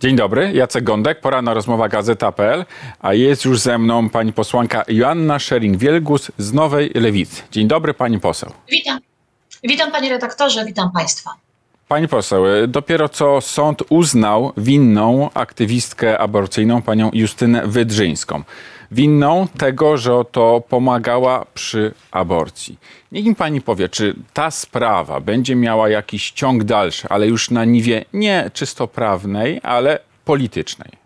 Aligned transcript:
Dzień 0.00 0.16
dobry, 0.16 0.52
Jacek 0.52 0.84
Gądek, 0.84 1.20
poranna 1.20 1.54
rozmowa 1.54 1.88
Gazeta.pl, 1.88 2.64
a 3.00 3.14
jest 3.14 3.44
już 3.44 3.60
ze 3.60 3.78
mną 3.78 4.08
pani 4.08 4.32
posłanka 4.32 4.84
Joanna 4.88 5.38
Szering-Wielgus 5.38 6.30
z 6.38 6.52
Nowej 6.52 6.90
Lewicy. 6.94 7.42
Dzień 7.52 7.68
dobry, 7.68 7.94
pani 7.94 8.20
poseł. 8.20 8.52
Witam. 8.70 8.98
Witam 9.64 9.92
panie 9.92 10.10
redaktorze, 10.10 10.64
witam 10.64 10.92
państwa. 10.92 11.30
Pani 11.88 12.08
poseł, 12.08 12.44
dopiero 12.68 13.08
co 13.08 13.40
sąd 13.40 13.82
uznał 13.88 14.52
winną 14.56 15.30
aktywistkę 15.34 16.18
aborcyjną, 16.18 16.82
panią 16.82 17.10
Justynę 17.12 17.66
Wydrzyńską. 17.66 18.42
Winną 18.90 19.48
tego, 19.58 19.96
że 19.96 20.14
oto 20.14 20.62
pomagała 20.68 21.46
przy 21.54 21.94
aborcji. 22.10 22.78
Niech 23.12 23.24
mi 23.24 23.34
pani 23.34 23.60
powie, 23.60 23.88
czy 23.88 24.14
ta 24.32 24.50
sprawa 24.50 25.20
będzie 25.20 25.56
miała 25.56 25.88
jakiś 25.88 26.30
ciąg 26.30 26.64
dalszy, 26.64 27.08
ale 27.08 27.26
już 27.26 27.50
na 27.50 27.64
niwie 27.64 28.04
nie 28.12 28.50
czysto 28.54 28.88
prawnej, 28.88 29.60
ale 29.62 29.98
politycznej. 30.24 31.05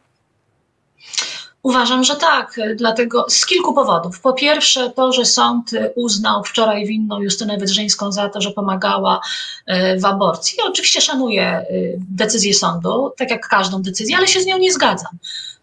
Uważam, 1.63 2.05
że 2.05 2.17
tak, 2.17 2.61
dlatego 2.77 3.27
z 3.29 3.47
kilku 3.47 3.75
powodów. 3.75 4.21
Po 4.21 4.33
pierwsze, 4.33 4.91
to, 4.91 5.13
że 5.13 5.25
sąd 5.25 5.71
uznał 5.95 6.45
wczoraj 6.45 6.87
winną 6.87 7.21
Justynę 7.21 7.59
Wydrzyńską 7.59 8.13
za 8.13 8.29
to, 8.29 8.41
że 8.41 8.51
pomagała 8.51 9.21
e, 9.67 9.99
w 9.99 10.05
aborcji. 10.05 10.59
Ja 10.59 10.65
oczywiście 10.71 11.01
szanuję 11.01 11.43
e, 11.43 11.65
decyzję 11.99 12.55
sądu, 12.55 13.13
tak 13.17 13.31
jak 13.31 13.49
każdą 13.49 13.83
decyzję, 13.83 14.17
ale 14.17 14.29
się 14.29 14.41
z 14.41 14.47
nią 14.47 14.59
nie 14.59 14.73
zgadzam. 14.73 15.13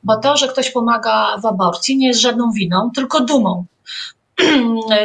Bo 0.03 0.17
to, 0.17 0.37
że 0.37 0.47
ktoś 0.47 0.71
pomaga 0.71 1.37
w 1.41 1.45
aborcji, 1.45 1.97
nie 1.97 2.07
jest 2.07 2.21
żadną 2.21 2.51
winą, 2.51 2.91
tylko 2.95 3.19
dumą. 3.19 3.65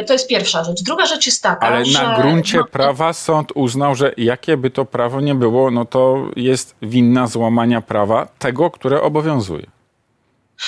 To 0.07 0.13
jest 0.13 0.27
pierwsza 0.27 0.63
rzecz. 0.63 0.83
Druga 0.83 1.05
rzecz 1.05 1.25
jest 1.25 1.43
taka, 1.43 1.67
Ale 1.67 1.85
że... 1.85 2.03
na 2.03 2.21
gruncie 2.21 2.57
no, 2.57 2.65
prawa 2.65 3.13
sąd 3.13 3.51
uznał, 3.55 3.95
że 3.95 4.13
jakie 4.17 4.57
by 4.57 4.69
to 4.69 4.85
prawo 4.85 5.21
nie 5.21 5.35
było, 5.35 5.71
no 5.71 5.85
to 5.85 6.17
jest 6.35 6.75
winna 6.81 7.27
złamania 7.27 7.81
prawa 7.81 8.27
tego, 8.39 8.71
które 8.71 9.01
obowiązuje. 9.01 9.72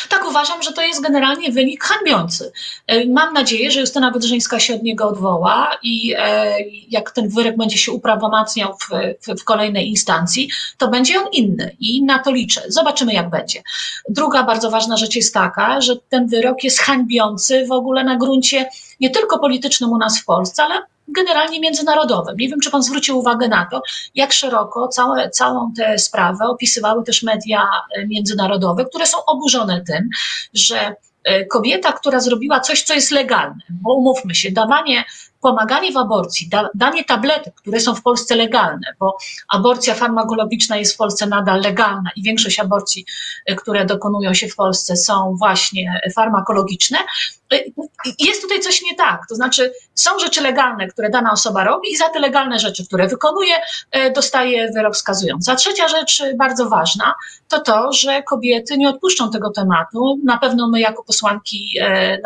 Tak, 0.10 0.26
uważam, 0.30 0.64
że 0.64 0.74
to 0.74 0.82
jest 0.82 1.02
generalnie 1.02 1.52
wynik 1.52 1.84
hańbiący. 1.84 2.52
E, 2.88 3.06
Mam 3.06 3.34
nadzieję, 3.34 3.72
że 3.72 3.80
Justyna 3.80 4.12
Wydrzyńska 4.12 4.60
się 4.60 4.76
od 4.76 4.84
niego 4.84 5.08
odwoła 5.08 5.78
i 5.84 6.14
e, 6.18 6.56
jak 6.90 7.12
ten 7.12 7.30
wyrok 7.30 7.58
będzie 7.58 7.78
się 7.78 7.92
uprawomacniał 7.92 8.78
w, 8.78 8.90
w, 9.28 9.42
w 9.42 9.44
kolejnej 9.44 9.90
instancji, 9.90 10.50
to 10.78 10.88
będzie 10.88 11.20
on 11.20 11.28
inny 11.32 11.76
i 11.80 12.04
na 12.04 12.20
to 12.20 12.32
liczę. 12.32 12.62
Zobaczymy, 12.68 13.14
jak 13.14 13.30
będzie. 13.30 13.62
Druga 14.10 14.44
bardzo 14.44 14.72
ważna 14.72 14.98
rzecz 14.98 15.16
jest 15.16 15.34
taka, 15.34 15.82
że 15.82 15.96
ten 16.10 16.28
wyrok 16.28 16.64
jest 16.64 16.80
hańbiący 16.80 17.66
w 17.68 17.72
ogóle 17.72 18.04
na 18.04 18.16
gruncie 18.16 18.70
nie 19.00 19.10
tylko 19.10 19.40
politycznym 19.40 19.92
u 19.92 19.98
nas 19.98 20.22
w 20.22 20.26
Polsce, 20.26 20.64
ale 20.64 20.82
generalnie 21.08 21.60
międzynarodowym. 21.60 22.38
Nie 22.38 22.50
wiem, 22.50 22.60
czy 22.60 22.72
pan 22.72 22.84
zwrócił 22.84 23.20
uwagę 23.20 23.48
na 23.48 23.68
to, 23.72 23.82
jak 24.16 24.34
szeroko 24.34 24.88
całe, 24.88 25.30
całą 25.30 25.74
tę 25.78 26.00
sprawę 26.00 26.46
opisywały 26.46 27.04
też 27.04 27.24
media 27.24 27.68
e, 27.98 28.08
międzynarodowe, 28.08 28.86
które 28.86 29.06
są 29.06 29.26
oburzone 29.26 29.82
tym, 29.82 30.10
że 30.54 30.96
e, 31.24 31.46
kobieta, 31.46 31.92
która 31.92 32.20
zrobiła 32.20 32.60
coś, 32.60 32.84
co 32.84 32.94
jest 32.94 33.12
legalne, 33.12 33.62
bo 33.70 33.94
umówmy 33.94 34.36
się, 34.36 34.52
dawanie, 34.52 35.04
pomaganie 35.46 35.92
w 35.92 35.98
aborcji, 35.98 36.50
da, 36.50 36.70
danie 36.76 37.04
tabletek, 37.04 37.56
które 37.56 37.80
są 37.80 37.96
w 37.96 38.02
Polsce 38.02 38.36
legalne, 38.36 38.88
bo 39.00 39.18
aborcja 39.50 39.94
farmakologiczna 39.94 40.78
jest 40.78 40.94
w 40.94 40.98
Polsce 40.98 41.28
nadal 41.28 41.62
legalna 41.62 42.10
i 42.16 42.24
większość 42.24 42.60
aborcji, 42.60 43.06
e, 43.46 43.56
które 43.56 43.86
dokonują 43.86 44.34
się 44.34 44.48
w 44.48 44.56
Polsce 44.56 44.98
są 44.98 45.36
właśnie 45.40 46.00
farmakologiczne, 46.16 46.98
jest 48.20 48.42
tutaj 48.42 48.60
coś 48.60 48.82
nie 48.82 48.96
tak. 48.96 49.22
To 49.30 49.36
znaczy, 49.36 49.74
są 49.96 50.20
rzeczy 50.20 50.42
legalne, 50.42 50.88
które 50.88 51.10
dana 51.10 51.32
osoba 51.32 51.64
robi, 51.64 51.92
i 51.92 51.98
za 51.98 52.10
te 52.10 52.20
legalne 52.20 52.60
rzeczy, 52.60 52.86
które 52.88 53.08
wykonuje, 53.08 53.56
e, 53.92 54.12
dostaje 54.12 54.72
wyrok 54.72 54.98
skazujący. 54.98 55.52
A 55.52 55.56
trzecia 55.56 55.88
rzecz, 55.88 56.22
e, 56.22 56.34
bardzo 56.34 56.70
ważna, 56.70 57.14
to 57.48 57.60
to, 57.60 57.94
że 57.94 58.24
kobiety 58.24 58.78
nie 58.78 58.90
odpuszczą 58.90 59.32
tego 59.32 59.50
tematu. 59.50 60.20
Na 60.24 60.38
pewno 60.38 60.68
my, 60.70 60.80
jako 60.80 61.04
posłanki, 61.04 61.70
e, 61.82 62.18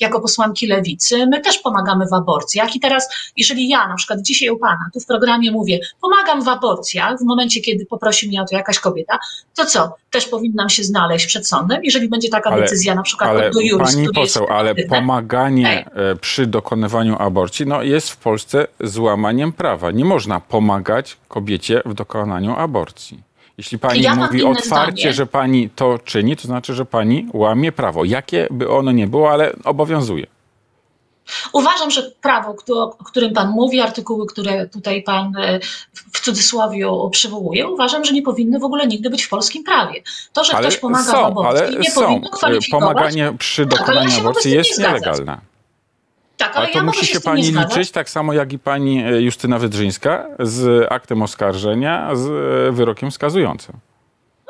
jako 0.00 0.20
posłanki 0.20 0.66
lewicy, 0.66 1.26
my 1.26 1.40
też 1.40 1.58
pomagamy 1.58 2.06
w 2.06 2.12
aborcjach. 2.60 2.76
I 2.76 2.80
teraz, 2.80 3.08
jeżeli 3.36 3.68
ja 3.68 3.88
na 3.88 3.94
przykład 3.94 4.22
dzisiaj 4.22 4.50
u 4.50 4.58
pana 4.58 4.90
tu 4.94 5.00
w 5.00 5.06
programie 5.06 5.52
mówię, 5.52 5.78
pomagam 6.00 6.44
w 6.44 6.48
aborcjach, 6.48 7.18
w 7.18 7.24
momencie, 7.24 7.60
kiedy 7.60 7.86
poprosi 7.86 8.28
mnie 8.28 8.42
o 8.42 8.44
to 8.44 8.56
jakaś 8.56 8.78
kobieta, 8.78 9.18
to 9.54 9.64
co? 9.66 9.94
Też 10.10 10.26
powinnam 10.26 10.68
się 10.68 10.84
znaleźć 10.84 11.26
przed 11.26 11.48
sądem, 11.48 11.80
jeżeli 11.84 12.08
będzie 12.08 12.28
taka 12.28 12.50
Ale- 12.50 12.62
decyzja, 12.62 12.94
na 12.94 13.02
przykład 13.02 13.30
Ale 13.30 13.50
do 13.50 13.60
juris, 13.60 13.94
pani 13.94 14.08
poseł, 14.14 14.46
ale 14.50 14.74
pomaganie 14.74 15.90
e, 15.94 16.16
przy 16.16 16.46
dokonywaniu 16.46 17.16
aborcji 17.18 17.66
no, 17.66 17.82
jest 17.82 18.10
w 18.10 18.16
Polsce 18.16 18.66
złamaniem 18.80 19.52
prawa. 19.52 19.90
Nie 19.90 20.04
można 20.04 20.40
pomagać 20.40 21.16
kobiecie 21.28 21.82
w 21.86 21.94
dokonaniu 21.94 22.56
aborcji. 22.56 23.30
Jeśli 23.58 23.78
pani 23.78 24.02
Ja 24.02 24.14
mówi 24.14 24.44
otwarcie, 24.44 25.00
zdanie. 25.00 25.12
że 25.12 25.26
pani 25.26 25.70
to 25.70 25.98
czyni, 26.04 26.36
to 26.36 26.42
znaczy, 26.42 26.74
że 26.74 26.84
pani 26.84 27.28
łamie 27.32 27.72
prawo. 27.72 28.04
Jakie 28.04 28.48
by 28.50 28.68
ono 28.68 28.92
nie 28.92 29.06
było, 29.06 29.30
ale 29.30 29.52
obowiązuje. 29.64 30.26
Uważam, 31.52 31.90
że 31.90 32.02
prawo, 32.22 32.56
o 32.98 33.04
którym 33.04 33.32
Pan 33.32 33.50
mówi, 33.50 33.80
artykuły, 33.80 34.26
które 34.26 34.66
tutaj 34.68 35.02
Pan 35.02 35.36
e, 35.36 35.60
w 36.12 36.20
cudzysłowie 36.20 36.86
przywołuje, 37.10 37.68
uważam, 37.68 38.04
że 38.04 38.12
nie 38.12 38.22
powinny 38.22 38.58
w 38.58 38.64
ogóle 38.64 38.86
nigdy 38.86 39.10
być 39.10 39.22
w 39.22 39.28
polskim 39.28 39.64
prawie. 39.64 40.02
To, 40.32 40.44
że 40.44 40.54
Ale 40.56 40.68
ktoś 40.68 40.80
pomaga 40.80 41.04
w 41.04 41.06
są, 41.10 41.26
aborcji, 41.26 41.66
ale 41.66 41.78
nie 41.78 41.90
są. 41.90 42.02
powinno 42.02 42.30
kwalifikować. 42.30 42.88
Pomaganie 42.88 43.32
przy 43.38 43.66
Tak, 43.66 43.72
ja 43.72 43.78
dokonaniu 43.78 44.10
z 44.10 44.18
aborcji 44.18 44.52
jest 44.52 44.78
nie 44.78 44.84
nielegalne. 44.84 45.38
Tak, 46.36 46.56
ale 46.56 46.64
Ale 46.64 46.72
to 46.72 46.78
ja 46.78 46.84
musi 46.84 47.06
się 47.06 47.12
się 47.12 47.20
pani 47.20 47.42
liczyć, 47.42 47.90
tak 47.90 48.10
samo 48.10 48.32
jak 48.32 48.52
i 48.52 48.58
pani 48.58 49.04
e, 49.04 49.22
Justyna 49.22 49.58
Wydrzyńska, 49.58 50.26
z 50.38 50.86
aktem 50.92 51.22
oskarżenia, 51.22 52.16
z 52.16 52.26
e, 52.68 52.72
wyrokiem 52.72 53.10
wskazującym. 53.10 53.74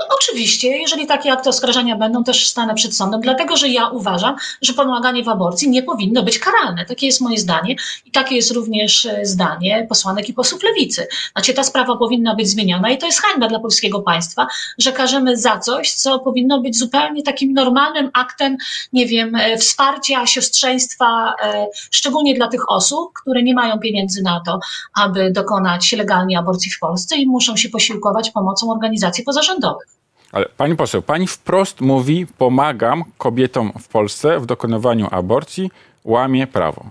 No, 0.00 0.06
oczywiście, 0.16 0.68
jeżeli 0.78 1.06
takie 1.06 1.32
akty 1.32 1.48
oskarżenia 1.48 1.96
będą, 1.96 2.24
też 2.24 2.46
stanę 2.46 2.74
przed 2.74 2.96
sądem, 2.96 3.20
dlatego 3.20 3.56
że 3.56 3.68
ja 3.68 3.88
uważam, 3.88 4.36
że 4.62 4.72
pomaganie 4.72 5.24
w 5.24 5.28
aborcji 5.28 5.70
nie 5.70 5.82
powinno 5.82 6.22
być 6.22 6.38
karalne. 6.38 6.86
Takie 6.86 7.06
jest 7.06 7.20
moje 7.20 7.38
zdanie 7.38 7.76
i 8.06 8.10
takie 8.10 8.36
jest 8.36 8.50
również 8.50 9.06
e, 9.06 9.26
zdanie 9.26 9.86
posłanek 9.88 10.28
i 10.28 10.34
posłów 10.34 10.62
lewicy. 10.62 11.06
Znaczy, 11.32 11.54
ta 11.54 11.64
sprawa 11.64 11.96
powinna 11.96 12.34
być 12.34 12.48
zmieniona 12.48 12.90
i 12.90 12.98
to 12.98 13.06
jest 13.06 13.22
hańba 13.22 13.48
dla 13.48 13.58
polskiego 13.58 14.00
państwa, 14.00 14.46
że 14.78 14.92
karzemy 14.92 15.36
za 15.36 15.58
coś, 15.58 15.92
co 15.94 16.18
powinno 16.18 16.60
być 16.60 16.78
zupełnie 16.78 17.22
takim 17.22 17.52
normalnym 17.52 18.10
aktem, 18.14 18.56
nie 18.92 19.06
wiem, 19.06 19.34
e, 19.34 19.56
wsparcia, 19.56 20.26
siostrzeństwa, 20.26 21.34
e, 21.42 21.66
szczególnie 21.90 22.34
dla 22.34 22.48
tych 22.48 22.70
osób, 22.70 23.12
które 23.22 23.42
nie 23.42 23.54
mają 23.54 23.78
pieniędzy 23.78 24.22
na 24.22 24.40
to, 24.46 24.58
aby 24.94 25.30
dokonać 25.30 25.92
legalnie 25.92 26.38
aborcji 26.38 26.70
w 26.70 26.78
Polsce 26.78 27.16
i 27.16 27.26
muszą 27.26 27.56
się 27.56 27.68
posiłkować 27.68 28.30
pomocą 28.30 28.72
organizacji 28.72 29.24
pozarządowych. 29.24 29.89
Ale 30.32 30.46
pani 30.56 30.76
poseł, 30.76 31.02
pani 31.02 31.26
wprost 31.26 31.80
mówi, 31.80 32.26
pomagam 32.38 33.04
kobietom 33.18 33.72
w 33.80 33.88
Polsce 33.88 34.40
w 34.40 34.46
dokonywaniu 34.46 35.08
aborcji, 35.10 35.70
łamie 36.04 36.46
prawo. 36.46 36.84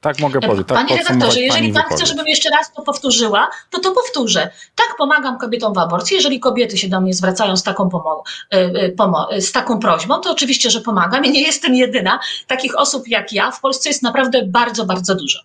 Tak 0.00 0.18
mogę 0.18 0.40
powiedzieć, 0.40 0.68
tak 0.68 0.76
Panie 0.78 0.96
redaktorze, 0.96 1.40
jeżeli 1.40 1.72
pan 1.72 1.82
chce, 1.82 2.06
żebym 2.06 2.26
jeszcze 2.26 2.50
raz 2.50 2.72
to 2.72 2.82
powtórzyła, 2.82 3.48
to 3.70 3.80
to 3.80 3.92
powtórzę. 3.92 4.50
Tak 4.74 4.86
pomagam 4.98 5.38
kobietom 5.38 5.74
w 5.74 5.78
aborcji. 5.78 6.14
Jeżeli 6.14 6.40
kobiety 6.40 6.78
się 6.78 6.88
do 6.88 7.00
mnie 7.00 7.14
zwracają 7.14 7.56
z 7.56 7.62
taką, 7.62 7.88
pomo- 7.88 8.22
y, 8.54 8.56
y, 8.58 8.94
pomo- 8.98 9.34
y, 9.34 9.40
z 9.42 9.52
taką 9.52 9.78
prośbą, 9.78 10.20
to 10.20 10.30
oczywiście, 10.30 10.70
że 10.70 10.80
pomagam 10.80 11.24
i 11.24 11.30
nie 11.30 11.42
jestem 11.42 11.74
jedyna. 11.74 12.20
Takich 12.46 12.78
osób 12.78 13.08
jak 13.08 13.32
ja 13.32 13.50
w 13.50 13.60
Polsce 13.60 13.88
jest 13.88 14.02
naprawdę 14.02 14.42
bardzo, 14.46 14.86
bardzo 14.86 15.14
dużo. 15.14 15.38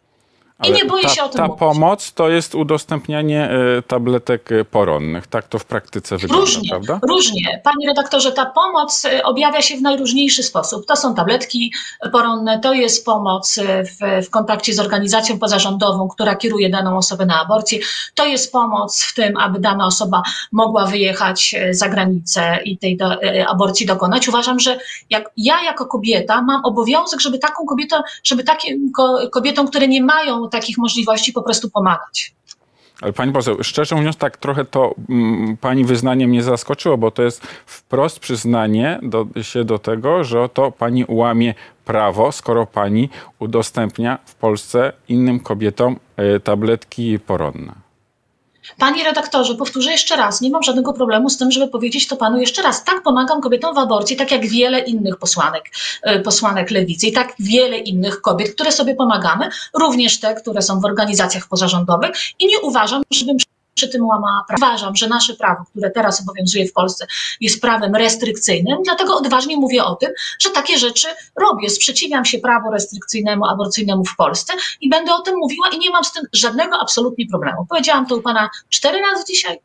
I 0.67 0.71
nie 0.71 0.85
boję 0.85 1.03
ta, 1.03 1.09
się 1.09 1.23
o 1.23 1.29
tym 1.29 1.37
Ta 1.37 1.47
mówić. 1.47 1.59
pomoc 1.59 2.13
to 2.13 2.29
jest 2.29 2.55
udostępnianie 2.55 3.49
e, 3.77 3.81
tabletek 3.81 4.51
e, 4.51 4.65
poronnych. 4.65 5.27
Tak 5.27 5.47
to 5.47 5.59
w 5.59 5.65
praktyce 5.65 6.17
wygląda, 6.17 6.45
Różnie, 6.45 6.69
prawda? 6.69 6.99
różnie. 7.07 7.61
Panie 7.63 7.87
redaktorze, 7.87 8.31
ta 8.31 8.45
pomoc 8.45 9.05
y, 9.05 9.23
objawia 9.23 9.61
się 9.61 9.77
w 9.77 9.81
najróżniejszy 9.81 10.43
sposób. 10.43 10.85
To 10.85 10.95
są 10.95 11.15
tabletki 11.15 11.73
poronne, 12.11 12.59
to 12.59 12.73
jest 12.73 13.05
pomoc 13.05 13.59
w, 13.59 14.25
w 14.25 14.29
kontakcie 14.29 14.73
z 14.73 14.79
organizacją 14.79 15.39
pozarządową, 15.39 16.07
która 16.07 16.35
kieruje 16.35 16.69
daną 16.69 16.97
osobę 16.97 17.25
na 17.25 17.41
aborcję. 17.41 17.79
To 18.15 18.25
jest 18.25 18.51
pomoc 18.51 19.03
w 19.03 19.13
tym, 19.15 19.37
aby 19.37 19.59
dana 19.59 19.85
osoba 19.85 20.21
mogła 20.51 20.85
wyjechać 20.85 21.55
za 21.71 21.89
granicę 21.89 22.59
i 22.65 22.77
tej 22.77 22.97
do, 22.97 23.17
aborcji 23.47 23.85
dokonać. 23.85 24.27
Uważam, 24.27 24.59
że 24.59 24.79
jak 25.09 25.31
ja 25.37 25.63
jako 25.63 25.85
kobieta 25.85 26.41
mam 26.41 26.65
obowiązek, 26.65 27.19
żeby 27.21 27.39
taką 27.39 27.65
kobietą, 27.65 27.95
żeby 28.23 28.43
takim 28.43 28.91
ko- 28.91 29.19
kobietom, 29.31 29.67
które 29.67 29.87
nie 29.87 30.03
mają 30.03 30.49
takich 30.51 30.77
możliwości, 30.77 31.33
po 31.33 31.41
prostu 31.41 31.69
pomagać. 31.69 32.33
Ale 33.01 33.13
pani 33.13 33.33
poseł, 33.33 33.57
szczerze 33.63 33.95
mówiąc, 33.95 34.17
tak 34.17 34.37
trochę 34.37 34.65
to 34.65 34.95
mm, 35.09 35.57
pani 35.57 35.85
wyznanie 35.85 36.27
mnie 36.27 36.43
zaskoczyło, 36.43 36.97
bo 36.97 37.11
to 37.11 37.23
jest 37.23 37.47
wprost 37.65 38.19
przyznanie 38.19 38.99
do, 39.03 39.27
się 39.41 39.63
do 39.63 39.79
tego, 39.79 40.23
że 40.23 40.49
to 40.49 40.71
pani 40.71 41.05
łamie 41.07 41.53
prawo, 41.85 42.31
skoro 42.31 42.65
pani 42.65 43.09
udostępnia 43.39 44.19
w 44.25 44.35
Polsce 44.35 44.93
innym 45.07 45.39
kobietom 45.39 45.99
e, 46.17 46.39
tabletki 46.39 47.19
poronne. 47.19 47.90
Panie 48.77 49.03
redaktorze, 49.03 49.55
powtórzę 49.55 49.91
jeszcze 49.91 50.15
raz, 50.15 50.41
nie 50.41 50.49
mam 50.49 50.63
żadnego 50.63 50.93
problemu 50.93 51.29
z 51.29 51.37
tym, 51.37 51.51
żeby 51.51 51.67
powiedzieć 51.67 52.07
to 52.07 52.17
panu 52.17 52.37
jeszcze 52.37 52.61
raz. 52.61 52.83
Tak 52.83 53.03
pomagam 53.03 53.41
kobietom 53.41 53.75
w 53.75 53.77
aborcji, 53.77 54.15
tak 54.15 54.31
jak 54.31 54.45
wiele 54.45 54.79
innych 54.79 55.17
posłanek, 55.17 55.69
e, 56.01 56.19
posłanek 56.19 56.71
lewicy 56.71 57.07
i 57.07 57.11
tak 57.11 57.33
wiele 57.39 57.77
innych 57.77 58.21
kobiet, 58.21 58.53
które 58.53 58.71
sobie 58.71 58.95
pomagamy, 58.95 59.49
również 59.73 60.19
te, 60.19 60.35
które 60.35 60.61
są 60.61 60.79
w 60.79 60.85
organizacjach 60.85 61.47
pozarządowych 61.47 62.11
i 62.39 62.47
nie 62.47 62.59
uważam, 62.59 63.03
żebym 63.11 63.37
przy 63.73 63.89
tym 63.89 64.05
łamała 64.05 64.43
prawo. 64.47 64.65
Uważam, 64.65 64.95
że 64.95 65.07
nasze 65.07 65.33
prawo, 65.33 65.63
które 65.71 65.91
teraz 65.91 66.21
obowiązuje 66.21 66.67
w 66.67 66.73
Polsce, 66.73 67.07
jest 67.41 67.61
prawem 67.61 67.95
restrykcyjnym, 67.95 68.77
dlatego 68.83 69.17
odważnie 69.17 69.57
mówię 69.57 69.83
o 69.83 69.95
tym, 69.95 70.09
że 70.39 70.49
takie 70.49 70.77
rzeczy 70.77 71.07
robię. 71.35 71.69
Sprzeciwiam 71.69 72.25
się 72.25 72.39
prawu 72.39 72.71
restrykcyjnemu, 72.71 73.45
aborcyjnemu 73.45 74.05
w 74.05 74.15
Polsce 74.15 74.53
i 74.81 74.89
będę 74.89 75.13
o 75.13 75.21
tym 75.21 75.35
mówiła 75.37 75.69
i 75.69 75.79
nie 75.79 75.89
mam 75.89 76.03
z 76.03 76.13
tym 76.13 76.23
żadnego 76.33 76.77
absolutnie 76.81 77.27
problemu. 77.27 77.65
Powiedziałam 77.69 78.05
to 78.05 78.15
u 78.15 78.21
pana 78.21 78.49
cztery 78.69 79.01
razy 79.01 79.23
dzisiaj. 79.27 79.59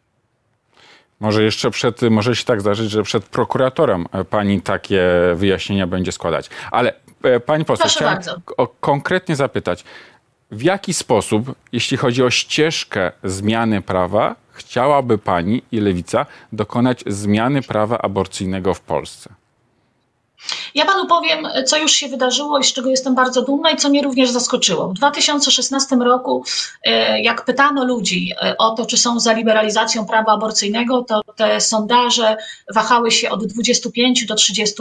Może 1.20 1.43
jeszcze 1.43 1.70
przed, 1.70 2.02
może 2.02 2.37
się 2.37 2.44
tak 2.44 2.61
zdarzyć, 2.61 2.91
że 2.91 3.02
przed 3.02 3.25
prokuratorem 3.25 4.06
pani 4.31 4.62
takie 4.62 5.02
wyjaśnienia 5.35 5.87
będzie 5.87 6.12
składać. 6.12 6.50
Ale 6.70 6.94
e, 7.23 7.41
pani 7.41 7.64
poseł, 7.64 7.82
Proszę 7.82 7.99
chciałem 7.99 8.14
bardzo. 8.14 8.41
konkretnie 8.81 9.37
zapytać, 9.37 9.85
w 10.50 10.62
jaki 10.62 10.94
sposób, 10.94 11.54
jeśli 11.72 11.96
chodzi 11.96 12.22
o 12.22 12.31
ścieżkę 12.31 13.12
zmiany 13.25 13.82
prawa, 13.82 14.37
chciałaby 14.52 15.19
pani 15.19 15.62
i 15.72 15.81
lewica 15.81 16.26
dokonać 16.52 17.04
zmiany 17.06 17.62
prawa 17.62 17.98
aborcyjnego 17.98 18.75
w 18.75 18.81
Polsce? 18.81 19.31
Ja 20.76 20.84
panu 20.84 21.06
powiem, 21.06 21.49
co 21.67 21.76
już 21.76 21.93
się 21.93 22.08
wydarzyło 22.08 22.58
i 22.58 22.64
z 22.64 22.73
czego 22.73 22.90
jestem 22.90 23.14
bardzo 23.14 23.43
dumna 23.43 23.70
i 23.70 23.76
co 23.76 23.88
mnie 23.88 24.02
również 24.02 24.31
zaskoczyło. 24.31 24.88
W 24.88 24.94
2016 24.94 25.96
roku, 25.96 26.44
e, 26.84 27.20
jak 27.20 27.44
pytano 27.44 27.84
ludzi 27.84 28.32
e, 28.43 28.56
o 28.56 28.70
to, 28.70 28.87
czy 28.87 28.96
są 28.96 29.20
za 29.20 29.32
liberalizacją 29.32 30.06
prawa 30.06 30.32
aborcyjnego, 30.32 31.02
to 31.02 31.20
te 31.37 31.61
sondaże 31.61 32.37
wahały 32.75 33.11
się 33.11 33.31
od 33.31 33.46
25 33.46 34.26
do 34.26 34.34
30%. 34.34 34.73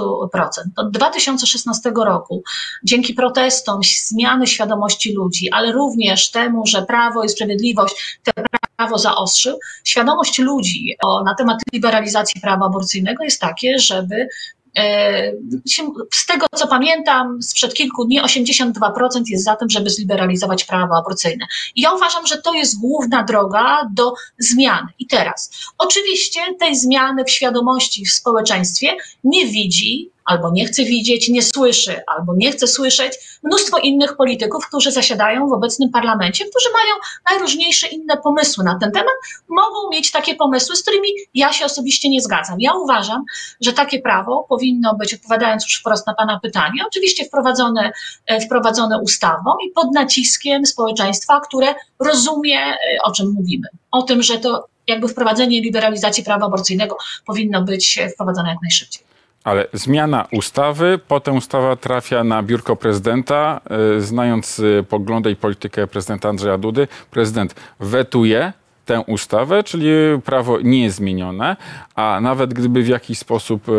Od 0.75 0.91
2016 0.91 1.91
roku, 1.95 2.43
dzięki 2.83 3.13
protestom, 3.13 3.79
zmiany 3.83 4.47
świadomości 4.47 5.13
ludzi, 5.13 5.51
ale 5.51 5.71
również 5.71 6.31
temu, 6.31 6.65
że 6.65 6.81
Prawo 6.81 7.23
i 7.23 7.29
Sprawiedliwość 7.29 8.19
te 8.23 8.31
prawo 8.77 8.97
zaostrzył, 8.97 9.59
świadomość 9.83 10.39
ludzi 10.39 10.95
o, 11.03 11.23
na 11.23 11.35
temat 11.35 11.59
liberalizacji 11.73 12.41
prawa 12.41 12.65
aborcyjnego 12.65 13.23
jest 13.23 13.41
takie, 13.41 13.79
żeby 13.79 14.27
Z 16.13 16.25
tego 16.27 16.45
co 16.55 16.67
pamiętam, 16.67 17.41
sprzed 17.41 17.73
kilku 17.73 18.05
dni 18.05 18.21
82% 18.21 19.23
jest 19.27 19.43
za 19.43 19.55
tym, 19.55 19.69
żeby 19.69 19.89
zliberalizować 19.89 20.63
prawo 20.63 20.97
aborcyjne. 20.97 21.45
I 21.75 21.81
ja 21.81 21.91
uważam, 21.93 22.27
że 22.27 22.41
to 22.41 22.53
jest 22.53 22.79
główna 22.79 23.23
droga 23.23 23.89
do 23.93 24.13
zmiany. 24.39 24.87
I 24.99 25.07
teraz, 25.07 25.51
oczywiście 25.77 26.41
tej 26.59 26.75
zmiany 26.75 27.23
w 27.23 27.31
świadomości 27.31 28.05
w 28.05 28.11
społeczeństwie 28.11 28.97
nie 29.23 29.47
widzi, 29.47 30.09
albo 30.25 30.51
nie 30.51 30.65
chce 30.65 30.83
widzieć, 30.83 31.29
nie 31.29 31.41
słyszy, 31.43 32.01
albo 32.07 32.35
nie 32.35 32.51
chce 32.51 32.67
słyszeć 32.67 33.39
mnóstwo 33.43 33.77
innych 33.77 34.17
polityków, 34.17 34.67
którzy 34.67 34.91
zasiadają 34.91 35.47
w 35.47 35.53
obecnym 35.53 35.89
parlamencie, 35.89 36.45
którzy 36.45 36.69
mają 36.73 36.95
najróżniejsze 37.31 37.87
inne 37.87 38.17
pomysły 38.17 38.63
na 38.63 38.79
ten 38.79 38.91
temat, 38.91 39.13
mogą 39.49 39.89
mieć 39.91 40.11
takie 40.11 40.35
pomysły, 40.35 40.75
z 40.75 40.81
którymi 40.81 41.07
ja 41.33 41.53
się 41.53 41.65
osobiście 41.65 42.09
nie 42.09 42.21
zgadzam. 42.21 42.55
Ja 42.59 42.73
uważam, 42.73 43.23
że 43.61 43.73
takie 43.73 43.99
prawo 43.99 44.45
powinno 44.49 44.95
być, 44.95 45.13
odpowiadając 45.13 45.63
już 45.63 45.79
wprost 45.79 46.07
na 46.07 46.13
Pana 46.13 46.39
pytanie, 46.39 46.83
oczywiście 46.87 47.25
wprowadzone, 47.25 47.91
e, 48.25 48.41
wprowadzone 48.41 49.01
ustawą 49.01 49.51
i 49.67 49.71
pod 49.71 49.93
naciskiem 49.93 50.65
społeczeństwa, 50.65 51.41
które 51.41 51.75
rozumie, 51.99 52.59
e, 52.59 52.77
o 53.03 53.11
czym 53.11 53.31
mówimy. 53.31 53.67
O 53.91 54.01
tym, 54.01 54.23
że 54.23 54.39
to 54.39 54.67
jakby 54.87 55.07
wprowadzenie 55.07 55.61
liberalizacji 55.61 56.23
prawa 56.23 56.45
aborcyjnego 56.45 56.97
powinno 57.25 57.61
być 57.61 57.97
e, 57.97 58.09
wprowadzone 58.09 58.49
jak 58.49 58.57
najszybciej. 58.61 59.14
Ale 59.45 59.67
zmiana 59.73 60.27
ustawy, 60.31 60.99
potem 61.07 61.35
ustawa 61.35 61.75
trafia 61.75 62.23
na 62.23 62.43
biurko 62.43 62.75
prezydenta. 62.75 63.61
E, 63.97 64.01
Znając 64.01 64.59
e, 64.59 64.83
poglądy 64.83 65.31
i 65.31 65.35
politykę 65.35 65.87
prezydenta 65.87 66.29
Andrzeja 66.29 66.57
Dudy, 66.57 66.87
prezydent 67.11 67.55
wetuje 67.79 68.53
tę 68.85 69.01
ustawę, 69.07 69.63
czyli 69.63 69.89
prawo 70.25 70.59
nie 70.61 70.83
jest 70.83 70.95
zmienione, 70.95 71.57
a 71.95 72.19
nawet 72.21 72.53
gdyby 72.53 72.83
w 72.83 72.87
jakiś 72.87 73.17
sposób 73.17 73.69
e, 73.69 73.71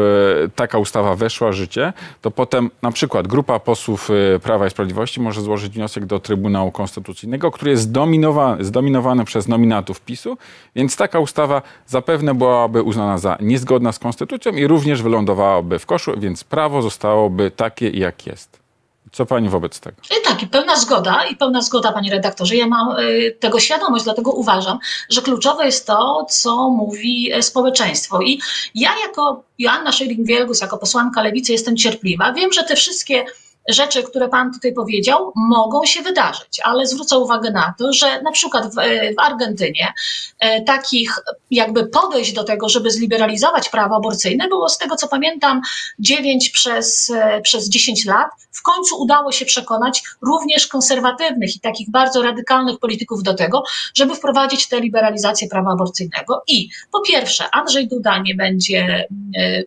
taka 0.49 0.79
ustawa 0.79 1.17
weszła 1.17 1.51
w 1.51 1.53
życie, 1.53 1.93
to 2.23 2.31
potem 2.31 2.71
na 2.83 2.93
przykład 2.93 3.29
grupa 3.29 3.59
posłów 3.59 4.11
e, 4.11 4.39
Prawa 4.39 4.67
i 4.67 4.71
Sprawiedliwości 4.71 5.21
może 5.21 5.41
złożyć 5.41 5.73
wniosek 5.73 6.07
do 6.07 6.21
Trybunału 6.21 6.71
Konstytucyjnego, 6.71 7.51
który 7.51 7.71
jest 7.71 7.83
zdominowany, 7.83 8.65
zdominowany 8.65 9.25
przez 9.25 9.49
nominatów 9.49 10.01
PiSu, 10.01 10.39
więc 10.77 10.97
taka 10.97 11.19
ustawa 11.19 11.63
zapewne 11.87 12.35
byłaby 12.35 12.83
uznana 12.83 13.19
za 13.19 13.39
niezgodna 13.41 13.93
z 13.93 13.99
konstytucją 13.99 14.53
i 14.53 14.67
również 14.67 15.03
wylądowałaby 15.03 15.79
w 15.79 15.87
koszu, 15.87 16.13
więc 16.19 16.45
prawo 16.45 16.83
zostałoby 16.83 17.51
takie, 17.51 17.91
jak 17.91 18.27
jest. 18.27 18.66
Co 19.13 19.27
pani 19.27 19.49
wobec 19.49 19.81
tego? 19.81 19.97
I 20.21 20.25
tak, 20.25 20.43
i 20.43 20.47
pełna 20.47 20.77
zgoda, 20.77 21.25
i 21.27 21.37
pełna 21.37 21.63
zgoda, 21.63 21.93
panie 21.93 22.11
redaktorze. 22.11 22.57
Ja 22.57 22.67
mam 22.67 22.99
y, 22.99 23.37
tego 23.41 23.61
świadomość, 23.61 24.05
dlatego 24.05 24.33
uważam, 24.33 24.79
że 25.11 25.23
kluczowe 25.23 25.67
jest 25.67 25.87
to, 25.87 26.27
co 26.29 26.71
mówi 26.71 27.33
e, 27.33 27.43
społeczeństwo. 27.43 28.21
I 28.23 28.41
ja 28.75 28.91
jako 29.07 29.43
Joanna 29.59 29.91
Scheuring-Wielgus, 29.91 30.63
jako 30.63 30.79
posłanka 30.79 31.23
Lewicy 31.23 31.53
jestem 31.53 31.77
cierpliwa. 31.77 32.33
Wiem, 32.33 32.53
że 32.53 32.65
te 32.65 32.77
wszystkie 32.77 33.25
rzeczy, 33.69 34.03
które 34.03 34.29
pan 34.29 34.53
tutaj 34.53 34.73
powiedział, 34.73 35.33
mogą 35.37 35.85
się 35.85 36.03
wydarzyć, 36.03 36.61
ale 36.65 36.87
zwrócę 36.87 37.19
uwagę 37.19 37.51
na 37.51 37.75
to, 37.79 37.93
że 37.93 38.23
na 38.23 38.33
przykład 38.33 38.75
w, 38.75 38.79
e, 38.79 39.15
w 39.15 39.19
Argentynie 39.19 39.93
e, 40.39 40.63
takich 40.63 41.19
jakby 41.51 41.87
podejść 41.87 42.33
do 42.33 42.45
tego, 42.45 42.69
żeby 42.69 42.91
zliberalizować 42.91 43.69
prawo 43.69 43.97
aborcyjne 43.97 44.49
było 44.49 44.69
z 44.69 44.79
tego 44.79 44.97
co 44.97 45.09
pamiętam 45.09 45.61
9 45.99 46.51
przez, 46.51 47.11
e, 47.11 47.41
przez 47.41 47.69
10 47.69 48.05
lat. 48.05 48.31
W 48.53 48.63
końcu 48.63 49.03
udało 49.03 49.33
się 49.33 49.45
przekonać 49.45 50.03
również 50.23 50.67
konserwatywnych 50.67 51.57
i 51.57 51.61
takich 51.61 51.91
bardzo 51.91 52.23
radykalnych 52.23 52.79
polityków 52.79 53.23
do 53.23 53.35
tego, 53.35 53.63
żeby 53.95 54.15
wprowadzić 54.15 54.69
tę 54.69 54.81
liberalizację 54.81 55.49
prawa 55.49 55.73
aborcyjnego. 55.73 56.43
I 56.47 56.69
po 56.93 57.01
pierwsze, 57.01 57.45
Andrzej 57.53 57.89
Duda 57.89 58.19
nie 58.19 58.35
będzie 58.35 59.09
e, 59.37 59.63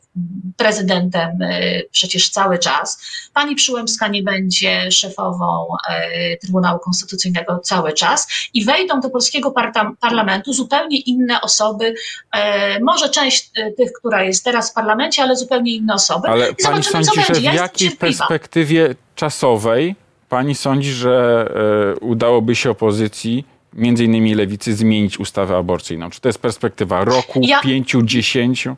prezydentem 0.58 1.42
e, 1.42 1.82
przecież 1.92 2.30
cały 2.30 2.60
czas. 2.60 3.02
Pani 3.34 3.56
Przyłębska 3.56 3.89
nie 4.08 4.24
będzie 4.24 4.92
szefową 4.92 5.68
e, 5.90 6.38
Trybunału 6.38 6.80
Konstytucyjnego 6.80 7.60
cały 7.60 7.94
czas 7.94 8.28
i 8.54 8.66
wejdą 8.66 9.00
do 9.00 9.10
polskiego 9.10 9.54
parlamentu 10.00 10.54
zupełnie 10.54 11.00
inne 11.00 11.42
osoby, 11.42 11.94
e, 12.32 12.80
może 12.80 13.10
część 13.10 13.52
e, 13.56 13.72
tych, 13.72 13.92
która 13.94 14.24
jest 14.24 14.44
teraz 14.44 14.72
w 14.72 14.74
parlamencie, 14.74 15.24
ale 15.24 15.36
zupełnie 15.36 15.76
inne 15.76 15.94
osoby. 15.94 16.28
Ale 16.28 16.50
I 16.50 16.56
pani 16.64 16.84
sądzi, 16.84 17.22
że 17.28 17.34
w 17.34 17.44
Ja 17.44 17.54
jakiej 17.54 17.92
perspektywie 17.92 18.96
czasowej 19.16 19.96
pani 20.30 20.56
sądzi, 20.56 20.92
że 20.92 21.48
udałoby 22.02 22.56
się 22.56 22.72
opozycji, 22.72 23.46
między 23.74 24.06
innymi 24.06 24.36
lewicy, 24.36 24.76
zmienić 24.76 25.20
ustawę 25.20 25.58
aborcyjną? 25.58 26.10
Czy 26.10 26.22
to 26.22 26.30
jest 26.30 26.40
perspektywa 26.40 27.06
roku, 27.06 27.42
Ja- 27.44 27.62
pięciu, 27.62 28.02
dziesięciu? 28.02 28.76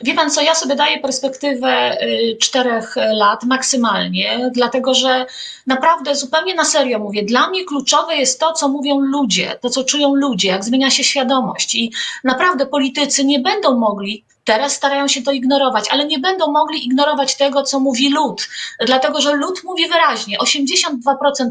Wie 0.00 0.14
pan 0.14 0.30
co, 0.30 0.40
ja 0.40 0.54
sobie 0.54 0.76
daję 0.76 1.00
perspektywę 1.00 2.02
y, 2.02 2.36
czterech 2.40 2.94
lat 3.12 3.44
maksymalnie, 3.44 4.50
dlatego 4.54 4.94
że 4.94 5.26
naprawdę 5.66 6.14
zupełnie 6.14 6.54
na 6.54 6.64
serio 6.64 6.98
mówię, 6.98 7.22
dla 7.22 7.50
mnie 7.50 7.64
kluczowe 7.64 8.16
jest 8.16 8.40
to, 8.40 8.52
co 8.52 8.68
mówią 8.68 9.00
ludzie, 9.00 9.58
to, 9.60 9.70
co 9.70 9.84
czują 9.84 10.14
ludzie, 10.14 10.48
jak 10.48 10.64
zmienia 10.64 10.90
się 10.90 11.04
świadomość. 11.04 11.74
I 11.74 11.92
naprawdę 12.24 12.66
politycy 12.66 13.24
nie 13.24 13.40
będą 13.40 13.78
mogli, 13.78 14.24
teraz 14.52 14.72
starają 14.72 15.08
się 15.08 15.22
to 15.22 15.32
ignorować, 15.32 15.88
ale 15.90 16.06
nie 16.06 16.18
będą 16.18 16.52
mogli 16.52 16.86
ignorować 16.86 17.36
tego, 17.36 17.62
co 17.62 17.80
mówi 17.80 18.10
lud, 18.10 18.48
dlatego 18.86 19.20
że 19.20 19.32
lud 19.32 19.64
mówi 19.64 19.88
wyraźnie, 19.88 20.36
82% 20.38 20.90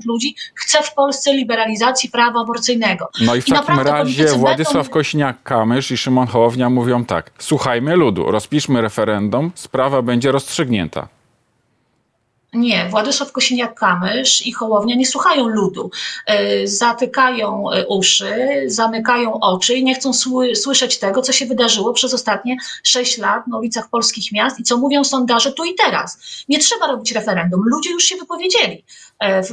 ludzi 0.06 0.36
chce 0.56 0.84
w 0.84 0.94
Polsce 0.94 1.34
liberalizacji 1.34 2.10
prawa 2.10 2.41
aborcyjnego. 2.41 3.10
No 3.22 3.36
i 3.36 3.41
w 3.41 3.48
I 3.48 3.51
takim 3.51 3.79
razie 3.79 4.27
Władysław 4.27 4.75
będą- 4.75 5.00
Kośniak-Kamysz 5.00 5.94
i 5.94 5.98
Szymon 5.98 6.27
Hołownia 6.27 6.70
mówią 6.70 7.06
tak, 7.06 7.32
słuchajmy 7.39 7.96
ludu, 7.96 8.32
rozpiszmy 8.32 8.82
referendum, 8.82 9.51
sprawa 9.56 10.01
będzie 10.01 10.32
rozstrzygnięta. 10.32 11.08
Nie, 12.53 12.89
Władysław 12.89 13.32
Kosiniak-Kamysz 13.32 14.41
i 14.46 14.51
Hołownia 14.51 14.96
nie 14.96 15.06
słuchają 15.06 15.48
ludu. 15.48 15.91
E, 16.25 16.68
Zatykają 16.68 17.72
e, 17.72 17.88
uszy, 17.88 18.63
zamykają 18.65 19.39
oczy 19.39 19.75
i 19.75 19.84
nie 19.84 19.96
chcą 19.96 20.12
sły- 20.12 20.56
słyszeć 20.56 21.00
tego, 21.00 21.22
co 21.22 21.32
się 21.32 21.46
wydarzyło 21.46 21.94
przez 21.94 22.13
ostatnie 22.13 22.58
sześć 22.84 23.18
lat 23.18 23.48
na 23.48 23.58
ulicach 23.58 23.89
polskich 23.89 24.32
miast 24.32 24.60
i 24.60 24.63
co 24.63 24.77
mówią 24.77 25.03
sondaże 25.03 25.51
tu 25.51 25.65
i 25.65 25.75
teraz. 25.75 26.20
Nie 26.50 26.60
trzeba 26.60 26.88
robić 26.88 27.12
referendum. 27.12 27.62
Ludzie 27.65 27.91
już 27.91 28.03
się 28.03 28.15
wypowiedzieli, 28.15 28.86
e, 29.24 29.44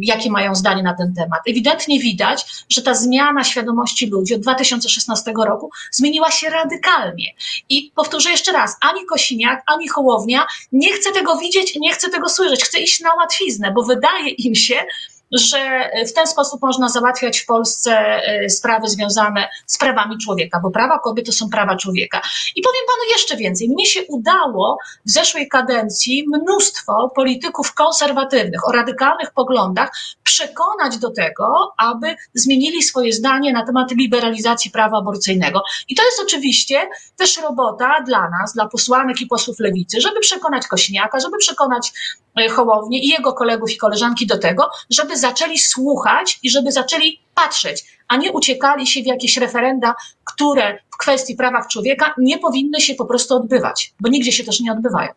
jakie 0.00 0.30
mają 0.30 0.54
zdanie 0.54 0.82
na 0.82 0.94
ten 0.94 1.14
temat. 1.14 1.40
Ewidentnie 1.48 2.00
widać, 2.00 2.64
że 2.68 2.82
ta 2.82 2.94
zmiana 2.94 3.44
świadomości 3.44 4.06
ludzi 4.06 4.34
od 4.34 4.40
2016 4.40 5.32
roku 5.46 5.70
zmieniła 5.90 6.30
się 6.30 6.50
radykalnie. 6.50 7.34
I 7.68 7.92
powtórzę 7.94 8.30
jeszcze 8.30 8.52
raz, 8.52 8.76
ani 8.80 9.06
Kosiniak, 9.06 9.62
ani 9.66 9.88
Hołownia 9.88 10.46
nie 10.72 10.92
chce 10.92 11.12
tego 11.12 11.36
widzieć 11.36 11.76
nie 11.76 11.92
chce 11.92 12.10
tego 12.10 12.28
słyszeć, 12.28 12.43
chce 12.62 12.78
iść 12.78 13.00
na 13.00 13.14
łatwiznę, 13.14 13.72
bo 13.74 13.82
wydaje 13.82 14.28
im 14.28 14.54
się, 14.54 14.84
że 15.32 15.90
w 16.08 16.12
ten 16.12 16.26
sposób 16.26 16.62
można 16.62 16.88
załatwiać 16.88 17.38
w 17.38 17.46
Polsce 17.46 18.20
sprawy 18.48 18.88
związane 18.88 19.48
z 19.66 19.78
prawami 19.78 20.18
człowieka, 20.18 20.60
bo 20.62 20.70
prawa 20.70 20.98
kobiet 20.98 21.26
to 21.26 21.32
są 21.32 21.50
prawa 21.50 21.76
człowieka. 21.76 22.20
I 22.56 22.62
powiem 22.62 22.82
panu 22.86 23.12
jeszcze 23.12 23.36
więcej. 23.36 23.68
Mnie 23.68 23.86
się 23.86 24.00
udało 24.08 24.78
w 25.06 25.10
zeszłej 25.10 25.48
kadencji 25.48 26.24
mnóstwo 26.28 27.10
polityków 27.14 27.74
konserwatywnych 27.74 28.68
o 28.68 28.72
radykalnych 28.72 29.30
poglądach 29.30 29.90
przekonać 30.22 30.98
do 30.98 31.10
tego, 31.10 31.72
aby 31.76 32.14
zmienili 32.34 32.82
swoje 32.82 33.12
zdanie 33.12 33.52
na 33.52 33.66
temat 33.66 33.90
liberalizacji 33.90 34.70
prawa 34.70 34.98
aborcyjnego. 34.98 35.62
I 35.88 35.94
to 35.94 36.02
jest 36.04 36.20
oczywiście 36.22 36.88
też 37.16 37.36
robota 37.42 38.02
dla 38.06 38.30
nas, 38.30 38.52
dla 38.54 38.68
posłanek 38.68 39.20
i 39.20 39.26
posłów 39.26 39.60
lewicy, 39.60 40.00
żeby 40.00 40.20
przekonać 40.20 40.66
Kośniaka, 40.66 41.20
żeby 41.20 41.38
przekonać 41.38 41.92
e, 42.38 42.48
Hołownię 42.48 42.98
i 42.98 43.08
jego 43.08 43.32
kolegów 43.32 43.70
i 43.70 43.76
koleżanki 43.76 44.26
do 44.26 44.38
tego, 44.38 44.70
żeby 44.90 45.13
zaczęli 45.16 45.58
słuchać 45.58 46.38
i 46.42 46.50
żeby 46.50 46.72
zaczęli 46.72 47.20
patrzeć, 47.34 47.84
a 48.08 48.16
nie 48.16 48.32
uciekali 48.32 48.86
się 48.86 49.02
w 49.02 49.06
jakieś 49.06 49.36
referenda, 49.36 49.94
które 50.24 50.78
w 50.90 50.96
kwestii 50.96 51.36
praw 51.36 51.68
człowieka 51.68 52.14
nie 52.18 52.38
powinny 52.38 52.80
się 52.80 52.94
po 52.94 53.04
prostu 53.04 53.34
odbywać, 53.34 53.94
bo 54.00 54.08
nigdzie 54.08 54.32
się 54.32 54.44
też 54.44 54.60
nie 54.60 54.72
odbywają. 54.72 55.12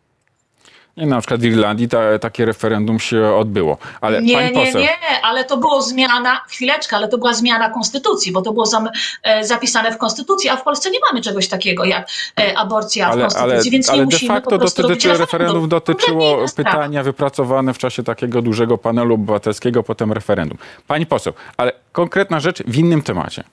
Nie, 0.98 1.06
na 1.06 1.20
przykład 1.20 1.40
w 1.40 1.44
Irlandii 1.44 1.88
ta, 1.88 2.18
takie 2.18 2.44
referendum 2.44 3.00
się 3.00 3.34
odbyło. 3.34 3.78
Ale 4.00 4.22
nie, 4.22 4.50
nie, 4.52 4.72
nie, 4.72 4.90
ale 5.22 5.44
to 5.44 5.56
było 5.56 5.82
zmiana, 5.82 6.40
chwileczkę, 6.48 6.96
ale 6.96 7.08
to 7.08 7.18
była 7.18 7.34
zmiana 7.34 7.70
konstytucji, 7.70 8.32
bo 8.32 8.42
to 8.42 8.52
było 8.52 8.66
zam, 8.66 8.88
e, 9.22 9.44
zapisane 9.44 9.92
w 9.92 9.98
konstytucji, 9.98 10.50
a 10.50 10.56
w 10.56 10.62
Polsce 10.62 10.90
nie 10.90 10.98
mamy 11.08 11.20
czegoś 11.20 11.48
takiego 11.48 11.84
jak 11.84 12.08
e, 12.40 12.58
aborcja 12.58 13.06
ale, 13.06 13.16
w 13.16 13.20
konstytucji, 13.20 13.52
ale, 13.52 13.70
więc 13.70 13.88
ale 13.88 13.98
nie 13.98 14.06
de 14.06 14.16
musimy 14.16 14.34
facto 14.34 14.50
po 14.50 14.58
dotyczy 14.58 14.82
robić 14.82 15.04
referendum 15.04 15.68
dotyczyło 15.68 16.44
pytania 16.56 17.02
wypracowane 17.02 17.74
w 17.74 17.78
czasie 17.78 18.02
takiego 18.02 18.42
dużego 18.42 18.78
panelu 18.78 19.14
obywatelskiego, 19.14 19.82
potem 19.82 20.12
referendum. 20.12 20.58
Pani 20.86 21.06
poseł, 21.06 21.32
ale 21.56 21.72
konkretna 21.92 22.40
rzecz 22.40 22.62
w 22.62 22.76
innym 22.76 23.02
temacie. 23.02 23.44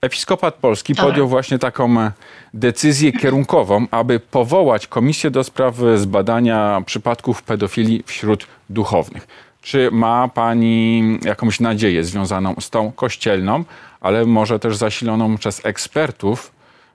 Episkopat 0.00 0.54
Polski 0.54 0.94
Dobra. 0.94 1.10
podjął 1.10 1.28
właśnie 1.28 1.58
taką 1.58 2.00
e, 2.00 2.12
decyzję 2.54 3.12
kierunkową, 3.12 3.86
aby 3.90 4.20
powołać 4.20 4.86
komisję 4.86 5.30
do 5.30 5.44
spraw 5.44 5.74
zbadania 5.96 6.82
przypadków 6.86 7.42
pedofilii 7.42 8.02
wśród 8.06 8.46
duchownych. 8.70 9.26
Czy 9.62 9.90
ma 9.92 10.28
Pani 10.28 11.18
jakąś 11.24 11.60
nadzieję 11.60 12.04
związaną 12.04 12.54
z 12.60 12.70
tą 12.70 12.92
kościelną, 12.92 13.64
ale 14.00 14.24
może 14.24 14.58
też 14.58 14.76
zasiloną 14.76 15.38
przez 15.38 15.66
ekspertów, 15.66 16.52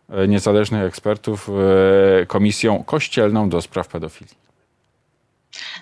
e, 0.10 0.28
niezależnych 0.28 0.84
ekspertów, 0.84 1.50
e, 2.22 2.26
komisją 2.26 2.84
kościelną 2.84 3.50
do 3.50 3.62
spraw 3.62 3.88
pedofilii? 3.88 4.42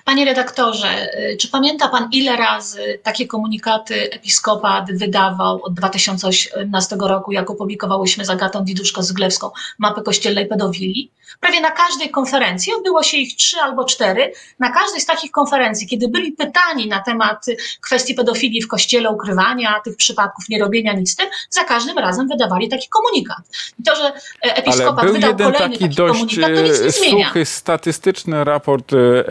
Panie 0.10 0.26
redaktorze, 0.26 1.20
y, 1.20 1.38
czy 1.38 1.48
pamięta 1.48 1.88
pan, 1.88 2.10
ile 2.12 2.38
razy 2.38 3.00
takie 3.04 3.28
komunikaty 3.28 4.12
episkopat 4.12 4.98
wydawał 4.98 5.64
od 5.64 5.74
2018 5.74 6.98
roku, 7.00 7.32
jak 7.32 7.50
opublikowałyśmy 7.50 8.26
z 8.26 8.30
Agatą 8.30 8.64
Diduszko-Zyglewską 8.64 9.50
mapę 9.80 10.02
kościelnej 10.02 10.48
pedofilii? 10.48 11.12
Prawie 11.40 11.62
na 11.62 11.72
każdej 11.72 12.10
konferencji, 12.10 12.74
odbyło 12.74 13.04
się 13.04 13.18
ich 13.18 13.36
trzy 13.36 13.58
albo 13.58 13.86
cztery, 13.86 14.34
na 14.60 14.72
każdej 14.72 15.02
z 15.02 15.06
takich 15.06 15.32
konferencji, 15.32 15.88
kiedy 15.88 16.08
byli 16.08 16.32
pytani 16.32 16.88
na 16.88 17.00
temat 17.00 17.46
kwestii 17.82 18.16
pedofilii 18.16 18.62
w 18.62 18.68
kościele, 18.68 19.10
ukrywania 19.10 19.82
tych 19.84 19.96
przypadków, 19.96 20.50
nie 20.50 20.60
robienia 20.60 20.94
nic 20.94 21.12
z 21.12 21.16
tym, 21.16 21.28
za 21.50 21.64
każdym 21.64 21.98
razem 21.98 22.28
wydawali 22.28 22.70
taki 22.70 22.88
komunikat. 22.90 23.38
I 23.80 23.84
to, 23.84 23.96
że 23.96 24.04
e, 24.06 24.56
episkopat 24.56 25.00
Ale 25.00 25.04
był 25.04 25.14
wydał 25.14 25.30
jeden 25.30 25.52
kolejny 25.52 25.70
taki 25.70 25.84
taki 25.84 25.96
dość 25.96 26.14
komunikat, 26.14 26.56
to 26.56 26.62
nic 26.62 26.82
nie 26.82 26.88
e, 26.88 26.92
zmienia. 26.92 27.28
suchy, 27.28 27.46
statystyczny 27.46 28.44
raport 28.44 28.94
e, 28.94 29.30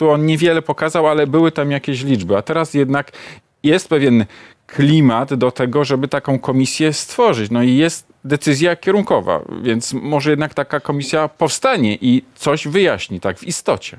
episkopatu. 0.00 0.10
On 0.10 0.26
niewiele 0.26 0.62
pokazał, 0.62 1.06
ale 1.06 1.26
były 1.26 1.52
tam 1.52 1.70
jakieś 1.70 2.04
liczby. 2.04 2.36
A 2.36 2.42
teraz 2.42 2.74
jednak 2.74 3.12
jest 3.62 3.88
pewien 3.88 4.26
klimat 4.66 5.34
do 5.34 5.50
tego, 5.50 5.84
żeby 5.84 6.08
taką 6.08 6.38
komisję 6.38 6.92
stworzyć. 6.92 7.50
No 7.50 7.62
i 7.62 7.76
jest 7.76 8.06
decyzja 8.24 8.76
kierunkowa, 8.76 9.40
więc 9.62 9.92
może 9.92 10.30
jednak 10.30 10.54
taka 10.54 10.80
komisja 10.80 11.28
powstanie 11.28 11.98
i 12.00 12.22
coś 12.34 12.68
wyjaśni, 12.68 13.20
tak 13.20 13.38
w 13.38 13.44
istocie. 13.44 13.98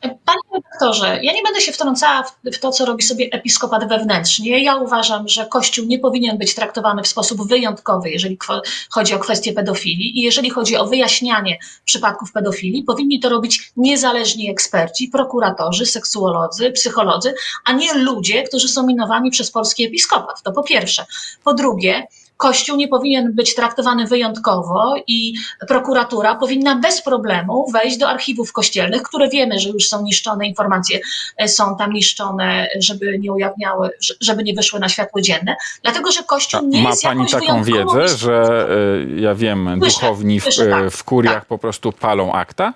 Panie 0.00 0.40
redaktorze, 0.54 1.18
ja 1.22 1.32
nie 1.32 1.42
będę 1.42 1.60
się 1.60 1.72
wtrącała 1.72 2.24
w, 2.52 2.58
to, 2.58 2.70
co 2.70 2.84
robi 2.84 3.02
sobie 3.02 3.28
episkopat 3.32 3.88
wewnętrznie. 3.88 4.62
Ja 4.62 4.76
uważam, 4.76 5.28
że 5.28 5.46
Kościół 5.46 5.86
nie 5.86 5.98
powinien 5.98 6.38
być 6.38 6.54
traktowany 6.54 7.02
w 7.02 7.06
sposób 7.06 7.48
wyjątkowy, 7.48 8.10
jeżeli 8.10 8.38
chodzi 8.90 9.14
o 9.14 9.18
kwestię 9.18 9.52
pedofilii 9.52 10.18
i 10.18 10.22
jeżeli 10.22 10.50
chodzi 10.50 10.76
o 10.76 10.86
wyjaśnianie 10.86 11.58
przypadków 11.84 12.32
pedofilii, 12.32 12.82
powinni 12.82 13.20
to 13.20 13.28
robić 13.28 13.72
niezależni 13.76 14.50
eksperci, 14.50 15.08
prokuratorzy, 15.08 15.86
seksuolodzy, 15.86 16.70
psycholodzy, 16.70 17.34
a 17.64 17.72
nie 17.72 17.94
ludzie, 17.94 18.42
którzy 18.42 18.68
są 18.68 18.86
minowani 18.86 19.30
przez 19.30 19.50
polski 19.50 19.84
episkopat. 19.84 20.42
To 20.42 20.52
po 20.52 20.62
pierwsze. 20.62 21.06
Po 21.44 21.54
drugie, 21.54 22.06
Kościół 22.36 22.76
nie 22.76 22.88
powinien 22.88 23.32
być 23.32 23.54
traktowany 23.54 24.06
wyjątkowo 24.06 24.94
i 25.06 25.34
prokuratura 25.68 26.34
powinna 26.34 26.76
bez 26.76 27.02
problemu 27.02 27.70
wejść 27.72 27.96
do 27.98 28.08
archiwów 28.08 28.52
kościelnych, 28.52 29.02
które 29.02 29.28
wiemy, 29.28 29.58
że 29.58 29.68
już 29.68 29.88
są 29.88 30.02
niszczone, 30.02 30.46
informacje 30.46 31.00
e, 31.36 31.48
są 31.48 31.76
tam 31.76 31.92
niszczone, 31.92 32.68
żeby 32.80 33.18
nie 33.18 33.32
ujawniały, 33.32 33.90
że- 34.00 34.14
żeby 34.20 34.42
nie 34.44 34.54
wyszły 34.54 34.80
na 34.80 34.88
światło 34.88 35.20
dzienne, 35.20 35.56
dlatego 35.82 36.12
że 36.12 36.22
Kościół 36.22 36.60
nie 36.68 36.82
ma 36.82 36.90
jest 36.90 37.02
pani 37.02 37.20
jakąś 37.20 37.46
taką 37.46 37.64
wiedzę, 37.64 38.08
że 38.08 38.68
e, 39.16 39.20
ja 39.20 39.34
wiem, 39.34 39.80
duchowni 39.80 40.40
w, 40.40 40.44
tak, 40.44 40.90
w 40.90 41.04
kuriach 41.04 41.34
tak. 41.34 41.44
po 41.44 41.58
prostu 41.58 41.92
palą 41.92 42.32
akta? 42.32 42.72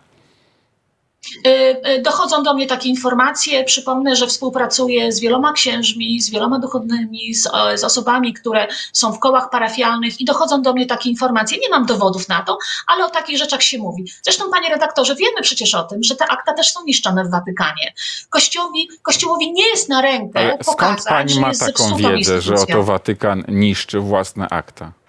Y, 1.46 1.50
y, 1.88 2.02
Dochodzą 2.02 2.42
do 2.42 2.54
mnie 2.54 2.66
takie 2.66 2.88
informacje. 2.88 3.64
Przypomnę, 3.64 4.16
że 4.16 4.26
współpracuję 4.26 5.12
z 5.12 5.20
wieloma 5.20 5.52
księżmi, 5.52 6.20
z 6.20 6.30
wieloma 6.30 6.58
duchownymi, 6.58 7.34
z, 7.34 7.48
z 7.74 7.84
osobami, 7.84 8.34
które 8.34 8.68
są 8.92 9.12
w 9.12 9.18
kołach 9.18 9.50
parafialnych 9.50 10.20
i 10.20 10.24
dochodzą 10.24 10.62
do 10.62 10.72
mnie 10.72 10.86
takie 10.86 11.10
informacje. 11.10 11.58
Nie 11.58 11.68
mam 11.68 11.86
dowodów 11.86 12.28
na 12.28 12.42
to, 12.42 12.58
ale 12.86 13.04
o 13.04 13.10
takich 13.10 13.38
rzeczach 13.38 13.62
się 13.62 13.78
mówi. 13.78 14.04
Zresztą, 14.22 14.50
panie 14.50 14.68
redaktorze, 14.68 15.14
wiemy 15.14 15.42
przecież 15.42 15.74
o 15.74 15.82
tym, 15.82 16.02
że 16.02 16.16
te 16.16 16.26
akta 16.26 16.52
też 16.52 16.72
są 16.72 16.84
niszczone 16.84 17.24
w 17.24 17.30
Watykanie. 17.30 17.92
Kościołowi, 18.30 18.88
kościołowi 19.02 19.52
nie 19.52 19.68
jest 19.68 19.88
na 19.88 20.02
rękę 20.02 20.38
Ale 20.38 20.52
skąd 20.52 20.66
pokazać, 20.66 21.08
pani 21.08 21.32
że 21.32 21.40
ma 21.40 21.52
taką 21.54 21.96
wiedzę, 21.96 22.40
że 22.40 22.54
oto 22.54 22.82
Watykan 22.82 23.44
niszczy 23.48 24.00
własne 24.00 24.48
akta? 24.48 24.99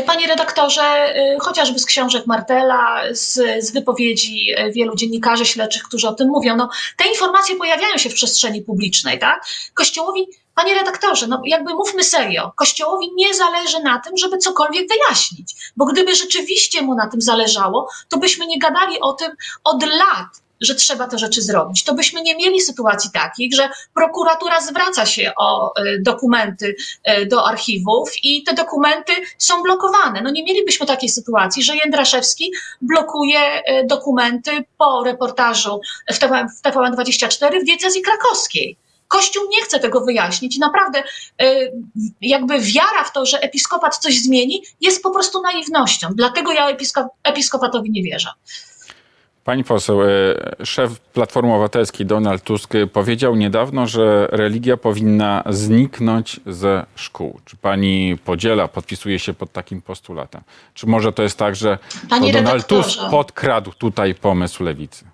Panie 0.00 0.26
redaktorze, 0.26 1.16
y, 1.16 1.36
chociażby 1.40 1.78
z 1.78 1.86
książek 1.86 2.26
Martela, 2.26 3.02
z, 3.10 3.64
z 3.64 3.72
wypowiedzi 3.72 4.52
y, 4.52 4.72
wielu 4.72 4.96
dziennikarzy 4.96 5.46
śledczych, 5.46 5.82
którzy 5.82 6.08
o 6.08 6.14
tym 6.14 6.28
mówią, 6.28 6.56
no, 6.56 6.68
te 6.96 7.08
informacje 7.08 7.56
pojawiają 7.56 7.98
się 7.98 8.10
w 8.10 8.14
przestrzeni 8.14 8.62
publicznej, 8.62 9.18
tak? 9.18 9.46
Kościołowi, 9.74 10.26
panie 10.54 10.74
redaktorze, 10.74 11.26
no 11.26 11.42
jakby 11.46 11.74
mówmy 11.74 12.04
serio, 12.04 12.52
Kościołowi 12.56 13.10
nie 13.14 13.34
zależy 13.34 13.80
na 13.80 13.98
tym, 13.98 14.16
żeby 14.16 14.38
cokolwiek 14.38 14.88
wyjaśnić, 14.88 15.54
bo 15.76 15.84
gdyby 15.84 16.14
rzeczywiście 16.16 16.82
mu 16.82 16.94
na 16.94 17.06
tym 17.06 17.20
zależało, 17.20 17.88
to 18.08 18.18
byśmy 18.18 18.46
nie 18.46 18.58
gadali 18.58 19.00
o 19.00 19.12
tym 19.12 19.32
od 19.64 19.82
lat, 19.82 20.41
że 20.62 20.74
trzeba 20.74 21.08
te 21.08 21.18
rzeczy 21.18 21.42
zrobić. 21.42 21.84
To 21.84 21.94
byśmy 21.94 22.22
nie 22.22 22.36
mieli 22.36 22.60
sytuacji 22.60 23.10
takich, 23.14 23.54
że 23.54 23.68
prokuratura 23.94 24.60
zwraca 24.60 25.06
się 25.06 25.32
o 25.36 25.80
y, 25.80 26.02
dokumenty 26.02 26.74
y, 27.08 27.26
do 27.26 27.46
archiwów 27.46 28.10
i 28.22 28.42
te 28.42 28.54
dokumenty 28.54 29.12
są 29.38 29.62
blokowane. 29.62 30.22
No 30.22 30.30
nie 30.30 30.44
mielibyśmy 30.44 30.86
takiej 30.86 31.08
sytuacji, 31.08 31.62
że 31.62 31.76
Jędraszewski 31.76 32.52
blokuje 32.80 33.38
y, 33.58 33.86
dokumenty 33.86 34.64
po 34.78 35.04
reportażu 35.04 35.80
w 36.12 36.18
TVN, 36.18 36.48
w 36.48 36.62
TVN24 36.62 37.60
w 37.60 37.64
diecezji 37.64 38.02
krakowskiej. 38.02 38.76
Kościół 39.08 39.42
nie 39.50 39.62
chce 39.62 39.80
tego 39.80 40.00
wyjaśnić 40.00 40.56
i 40.56 40.60
naprawdę 40.60 41.02
jakby 42.20 42.60
wiara 42.60 43.04
w 43.04 43.12
to, 43.12 43.26
że 43.26 43.40
episkopat 43.40 43.96
coś 43.96 44.22
zmieni, 44.22 44.62
jest 44.80 45.02
po 45.02 45.10
prostu 45.10 45.42
naiwnością. 45.42 46.08
Dlatego 46.14 46.52
ja 46.52 46.76
episko- 46.76 47.08
episkopatowi 47.24 47.90
nie 47.90 48.02
wierzę. 48.02 48.28
Pani 49.44 49.64
poseł, 49.64 50.02
e, 50.02 50.06
szef 50.64 51.00
Platformy 51.00 51.52
Obywatelskiej 51.52 52.06
Donald 52.06 52.42
Tusk 52.42 52.72
powiedział 52.92 53.36
niedawno, 53.36 53.86
że 53.86 54.28
religia 54.30 54.76
powinna 54.76 55.42
zniknąć 55.50 56.40
ze 56.46 56.86
szkół. 56.94 57.40
Czy 57.44 57.56
pani 57.56 58.18
podziela, 58.24 58.68
podpisuje 58.68 59.18
się 59.18 59.34
pod 59.34 59.52
takim 59.52 59.82
postulatem? 59.82 60.40
Czy 60.74 60.86
może 60.86 61.12
to 61.12 61.22
jest 61.22 61.38
tak, 61.38 61.56
że 61.56 61.78
Donald 62.32 62.66
Tusk 62.66 63.00
podkradł 63.10 63.72
tutaj 63.72 64.14
pomysł 64.14 64.64
lewicy? 64.64 65.11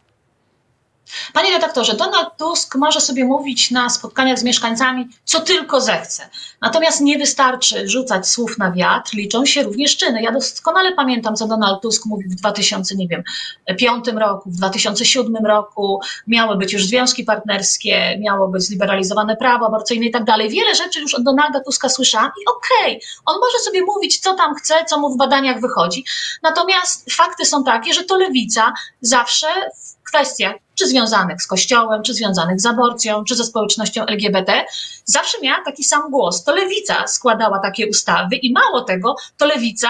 Panie 1.33 1.50
redaktorze, 1.53 1.95
Donald 1.95 2.29
Tusk 2.38 2.75
może 2.75 3.00
sobie 3.00 3.25
mówić 3.25 3.71
na 3.71 3.91
spotkaniach 3.91 4.38
z 4.38 4.43
mieszkańcami, 4.43 5.09
co 5.25 5.41
tylko 5.41 5.81
zechce. 5.81 6.29
Natomiast 6.61 7.00
nie 7.00 7.19
wystarczy 7.19 7.88
rzucać 7.88 8.29
słów 8.29 8.59
na 8.59 8.73
wiatr, 8.73 9.15
liczą 9.15 9.47
się 9.47 9.62
również 9.62 9.97
czyny. 9.97 10.23
Ja 10.23 10.33
doskonale 10.33 10.93
pamiętam, 10.93 11.37
co 11.37 11.47
Donald 11.47 11.83
Tusk 11.83 12.07
mówił 12.07 12.31
w 12.31 12.35
2005 12.35 14.09
roku, 14.09 14.50
w 14.50 14.57
2007 14.57 15.47
roku. 15.47 16.00
Miały 16.27 16.57
być 16.57 16.73
już 16.73 16.87
związki 16.87 17.25
partnerskie, 17.25 18.19
miało 18.21 18.49
być 18.49 18.62
zliberalizowane 18.62 19.37
prawo 19.37 19.67
aborcyjne 19.67 20.07
i 20.07 20.11
tak 20.11 20.25
dalej. 20.25 20.50
Wiele 20.50 20.75
rzeczy 20.75 21.00
już 21.00 21.15
od 21.15 21.23
Donalda 21.23 21.61
Tuska 21.61 21.88
słyszałam 21.88 22.31
i 22.43 22.45
okej, 22.57 23.00
on 23.27 23.41
może 23.41 23.59
sobie 23.59 23.83
mówić, 23.83 24.19
co 24.19 24.35
tam 24.35 24.55
chce, 24.55 24.85
co 24.85 25.00
mu 25.00 25.11
w 25.15 25.17
badaniach 25.17 25.61
wychodzi. 25.61 26.05
Natomiast 26.43 27.12
fakty 27.12 27.45
są 27.45 27.65
takie, 27.65 27.95
że 27.95 28.05
to 28.05 28.17
lewica 28.17 28.73
zawsze 29.00 29.47
w 29.77 29.98
kwestiach, 30.09 30.55
czy 30.75 30.87
związanych 30.87 31.43
z 31.43 31.47
kościołem, 31.47 32.03
czy 32.03 32.15
związanych 32.15 32.61
z 32.61 32.67
aborcją, 32.67 33.25
czy 33.25 33.35
ze 33.35 33.45
społecznością 33.45 34.07
LGBT, 34.07 34.65
zawsze 35.05 35.41
miała 35.41 35.65
taki 35.65 35.85
sam 35.85 36.11
głos. 36.11 36.45
To 36.45 36.55
lewica 36.55 37.07
składała 37.07 37.59
takie 37.59 37.88
ustawy 37.88 38.37
i 38.37 38.53
mało 38.53 38.81
tego, 38.81 39.17
to 39.37 39.47
lewica 39.47 39.88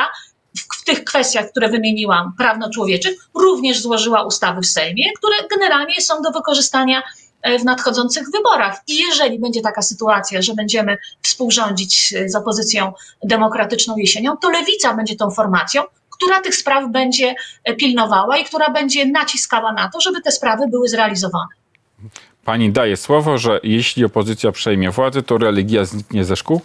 w, 0.57 0.85
tych 0.85 1.05
kwestiach, 1.05 1.51
które 1.51 1.69
wymieniłam, 1.69 2.33
prawno-człowieczych, 2.39 3.29
również 3.35 3.81
złożyła 3.81 4.23
ustawy 4.23 4.61
w 4.61 4.67
Sejmie, 4.67 5.05
które 5.19 5.35
generalnie 5.51 6.01
są 6.01 6.23
do 6.23 6.31
wykorzystania 6.31 7.03
e, 7.43 7.59
w 7.59 7.65
nadchodzących 7.65 8.31
wyborach. 8.31 8.81
I 8.87 8.97
jeżeli 8.97 9.39
będzie 9.39 9.61
taka 9.61 9.83
sytuacja, 9.83 10.43
że 10.43 10.55
będziemy 10.55 10.97
współrządzić 11.23 12.15
e, 12.15 12.29
z 12.29 12.35
opozycją 12.35 12.93
demokratyczną 13.23 13.97
jesienią, 13.97 14.37
to 14.37 14.51
lewica 14.51 14.95
będzie 14.95 15.17
tą 15.17 15.31
formacją, 15.31 15.83
która 16.19 16.41
tych 16.41 16.57
spraw 16.57 16.91
będzie 16.91 17.35
e, 17.65 17.75
pilnowała 17.75 18.39
i 18.39 18.45
która 18.45 18.71
będzie 18.71 19.07
naciskała 19.07 19.73
na 19.73 19.91
to, 19.91 20.01
żeby 20.01 20.23
te 20.23 20.33
sprawy 20.33 20.69
były 20.71 20.89
zrealizowane. 20.89 21.49
Pani 22.45 22.73
daje 22.73 22.97
słowo, 22.97 23.39
że 23.39 23.61
jeśli 23.63 24.05
opozycja 24.05 24.53
przejmie 24.53 24.91
władzę, 24.91 25.23
to 25.23 25.39
religia 25.39 25.85
zniknie 25.85 26.25
ze 26.25 26.37
szkół? 26.37 26.61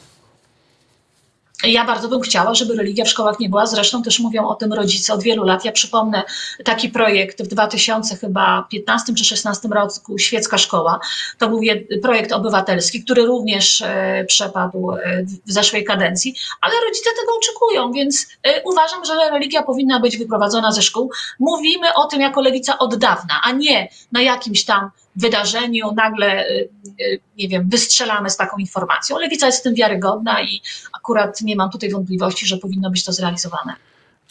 Ja 1.64 1.86
bardzo 1.86 2.08
bym 2.08 2.22
chciała, 2.22 2.54
żeby 2.54 2.76
religia 2.76 3.06
w 3.06 3.10
szkołach 3.10 3.40
nie 3.40 3.50
była. 3.50 3.66
Zresztą 3.66 4.04
też 4.04 4.20
mówią 4.20 4.48
o 4.48 4.56
tym 4.56 4.74
rodzice 4.74 5.14
od 5.14 5.24
wielu 5.24 5.44
lat. 5.44 5.66
Ja 5.66 5.72
przypomnę 5.72 6.24
taki 6.64 6.90
projekt 6.90 7.44
w 7.44 7.48
2015 7.48 8.16
chyba 8.16 8.68
15 8.72 9.14
czy 9.14 9.26
16 9.26 9.68
roku 9.68 10.18
Świecka 10.18 10.58
Szkoła. 10.58 11.00
To 11.38 11.50
był 11.50 11.62
projekt 12.02 12.32
obywatelski, 12.32 13.04
który 13.04 13.26
również 13.26 13.82
e, 13.82 14.26
przepadł 14.28 14.92
e, 14.92 15.24
w 15.46 15.52
zeszłej 15.52 15.84
kadencji, 15.84 16.36
ale 16.62 16.74
rodzice 16.88 17.10
tego 17.22 17.38
oczekują, 17.38 17.92
więc 17.92 18.28
e, 18.44 18.62
uważam, 18.64 19.06
że 19.06 19.14
religia 19.32 19.64
powinna 19.64 20.00
być 20.00 20.18
wyprowadzona 20.18 20.72
ze 20.72 20.82
szkół. 20.82 21.12
Mówimy 21.40 21.94
o 21.94 22.06
tym 22.06 22.22
jako 22.22 22.42
lewica 22.42 22.78
od 22.78 22.96
dawna, 22.96 23.34
a 23.44 23.52
nie 23.52 23.90
na 24.12 24.22
jakimś 24.22 24.66
tam 24.66 24.90
wydarzeniu 25.16 25.92
nagle, 25.96 26.50
y, 26.50 26.70
y, 27.02 27.20
nie 27.38 27.48
wiem, 27.48 27.70
wystrzelamy 27.70 28.30
z 28.30 28.38
taką 28.38 28.58
informacją. 28.58 29.18
Lewica 29.18 29.46
jest 29.46 29.60
w 29.60 29.64
tym 29.64 29.74
wiarygodna 29.74 30.42
i 30.44 30.62
akurat 30.94 31.42
nie 31.42 31.56
mam 31.56 31.70
tutaj 31.70 31.90
wątpliwości, 31.90 32.46
że 32.46 32.58
powinno 32.58 32.90
być 32.90 33.06
to 33.06 33.14
zrealizowane. 33.14 33.74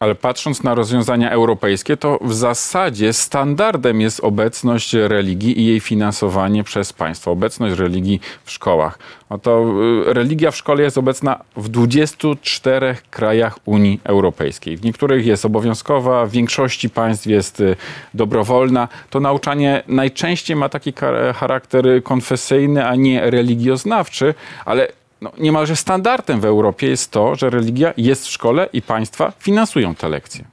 Ale 0.02 0.14
patrząc 0.14 0.62
na 0.62 0.74
rozwiązania 0.74 1.30
europejskie, 1.30 1.96
to 1.96 2.18
w 2.22 2.34
zasadzie 2.34 3.12
standardem 3.12 4.00
jest 4.00 4.20
obecność 4.20 4.92
religii 4.92 5.60
i 5.60 5.66
jej 5.66 5.80
finansowanie 5.80 6.64
przez 6.64 6.92
państwo, 6.92 7.30
obecność 7.30 7.78
religii 7.78 8.20
w 8.44 8.50
szkołach. 8.50 8.98
Oto 9.28 9.64
y, 10.08 10.14
religia 10.14 10.50
w 10.50 10.56
szkole 10.56 10.82
jest 10.82 10.98
obecna 10.98 11.44
w 11.56 11.68
24 11.68 12.96
krajach 13.10 13.58
Unii 13.64 14.00
Europejskiej. 14.04 14.76
W 14.76 14.84
niektórych 14.84 15.26
jest 15.26 15.44
obowiązkowa, 15.44 16.26
w 16.26 16.30
większości 16.30 16.90
państw 16.90 17.26
jest 17.26 17.60
y, 17.60 17.76
dobrowolna. 18.14 18.88
To 19.10 19.20
nauczanie 19.20 19.82
najczęściej 19.88 20.56
ma 20.56 20.68
taki 20.68 20.92
charakter 21.34 22.02
konfesyjny, 22.02 22.86
a 22.86 22.94
nie 22.94 23.30
religioznawczy, 23.30 24.34
ale 24.64 24.88
no, 25.22 25.32
niemalże 25.38 25.76
standardem 25.76 26.40
w 26.40 26.44
Europie 26.44 26.86
jest 26.86 27.10
to, 27.10 27.34
że 27.34 27.50
religia 27.50 27.94
jest 27.96 28.26
w 28.26 28.30
szkole 28.30 28.68
i 28.72 28.82
państwa 28.82 29.32
finansują 29.38 29.94
te 29.94 30.08
lekcje. 30.08 30.44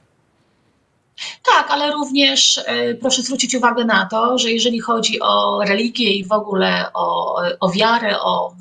Tak, 1.44 1.70
ale 1.70 1.92
również 1.92 2.58
y, 2.58 2.98
proszę 3.00 3.22
zwrócić 3.22 3.54
uwagę 3.54 3.84
na 3.84 4.06
to, 4.06 4.38
że 4.38 4.50
jeżeli 4.50 4.80
chodzi 4.80 5.20
o 5.20 5.64
religię 5.64 6.10
i 6.10 6.24
w 6.24 6.32
ogóle 6.32 6.90
o, 6.94 7.36
o 7.60 7.70
wiarę, 7.70 8.20
o, 8.20 8.54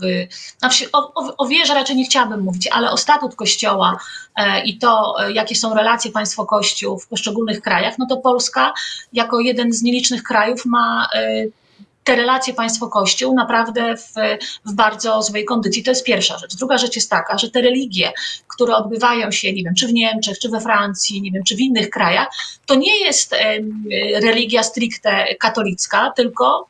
znaczy 0.58 0.92
o, 0.92 1.34
o, 1.38 1.48
wierze 1.48 1.74
raczej 1.74 1.96
nie 1.96 2.06
chciałabym 2.06 2.42
mówić, 2.42 2.68
ale 2.68 2.92
o 2.92 2.98
statut 2.98 3.36
Kościoła 3.36 4.00
y, 4.40 4.44
i 4.66 4.78
to, 4.78 5.16
y, 5.28 5.34
jakie 5.34 5.56
są 5.56 5.74
relacje 5.74 6.12
państwo-kościół 6.12 7.00
w 7.00 7.08
poszczególnych 7.08 7.62
krajach, 7.62 7.96
no 7.98 8.06
to 8.10 8.18
Polska 8.18 8.74
jako 9.14 9.40
jeden 9.40 9.74
z 9.74 9.82
nielicznych 9.82 10.24
krajów 10.24 10.66
ma 10.66 11.10
te 12.04 12.16
relacje 12.16 12.54
państwo-kościół 12.54 13.34
naprawdę 13.34 13.98
w, 13.98 14.14
w 14.66 14.74
bardzo 14.74 15.22
złej 15.22 15.46
kondycji. 15.46 15.84
To 15.84 15.92
jest 15.92 16.04
pierwsza 16.04 16.38
rzecz. 16.38 16.56
Druga 16.56 16.78
rzecz 16.78 16.96
jest 16.96 17.10
taka, 17.10 17.38
że 17.38 17.52
te 17.52 17.62
religie, 17.62 18.12
które 18.48 18.76
odbywają 18.76 19.32
się, 19.32 19.54
nie 19.54 19.64
wiem, 19.64 19.76
czy 19.76 19.88
w 19.88 19.94
Niemczech, 19.94 20.40
czy 20.40 20.50
we 20.50 20.62
Francji, 20.62 21.22
nie 21.22 21.32
wiem, 21.32 21.44
czy 21.44 21.56
w 21.56 21.60
innych 21.60 21.90
krajach, 21.90 22.28
to 22.66 22.76
nie 22.76 23.00
jest 23.00 23.36
religia 24.22 24.64
stricte 24.64 25.36
katolicka, 25.40 26.12
tylko 26.16 26.68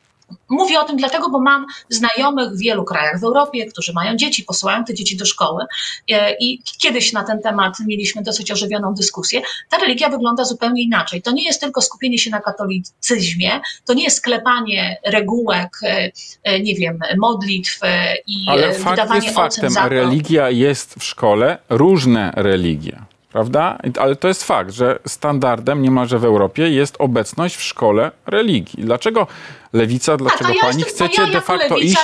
Mówię 0.48 0.80
o 0.80 0.84
tym 0.84 0.96
dlatego, 0.96 1.30
bo 1.30 1.40
mam 1.40 1.66
znajomych 1.88 2.50
w 2.50 2.58
wielu 2.58 2.84
krajach 2.84 3.20
w 3.20 3.24
Europie, 3.24 3.66
którzy 3.66 3.92
mają 3.92 4.16
dzieci, 4.16 4.44
posyłają 4.44 4.84
te 4.84 4.94
dzieci 4.94 5.16
do 5.16 5.24
szkoły 5.24 5.64
e, 6.10 6.36
i 6.40 6.62
kiedyś 6.78 7.12
na 7.12 7.24
ten 7.24 7.42
temat 7.42 7.74
mieliśmy 7.86 8.22
dosyć 8.22 8.50
ożywioną 8.50 8.94
dyskusję. 8.94 9.42
Ta 9.68 9.78
religia 9.78 10.08
wygląda 10.08 10.44
zupełnie 10.44 10.82
inaczej. 10.82 11.22
To 11.22 11.30
nie 11.30 11.44
jest 11.44 11.60
tylko 11.60 11.82
skupienie 11.82 12.18
się 12.18 12.30
na 12.30 12.40
katolicyzmie, 12.40 13.60
to 13.86 13.94
nie 13.94 14.04
jest 14.04 14.16
sklepanie 14.16 14.96
regułek, 15.04 15.76
e, 15.82 16.10
e, 16.42 16.60
nie 16.60 16.74
wiem, 16.74 16.98
modlitw 17.18 17.80
i 18.26 18.46
Ale 18.48 18.72
wydawanie 18.72 19.24
jest 19.24 19.36
faktem, 19.36 19.72
religia 19.88 20.50
jest 20.50 20.94
w 20.94 21.04
szkole, 21.04 21.58
różne 21.68 22.32
religie 22.36 23.09
prawda? 23.32 23.78
Ale 23.98 24.16
to 24.16 24.28
jest 24.28 24.44
fakt, 24.44 24.70
że 24.70 24.98
standardem 25.06 25.82
niemalże 25.82 26.18
w 26.18 26.24
Europie 26.24 26.70
jest 26.70 26.96
obecność 26.98 27.56
w 27.56 27.62
szkole 27.62 28.10
religii. 28.26 28.84
Dlaczego 28.84 29.26
lewica, 29.72 30.16
dlaczego 30.16 30.44
tak, 30.44 30.56
ja 30.56 30.62
pani 30.62 30.78
jestem, 30.78 31.08
chcecie 31.08 31.22
ja 31.22 31.28
de 31.28 31.40
facto 31.40 31.76
iść 31.78 31.96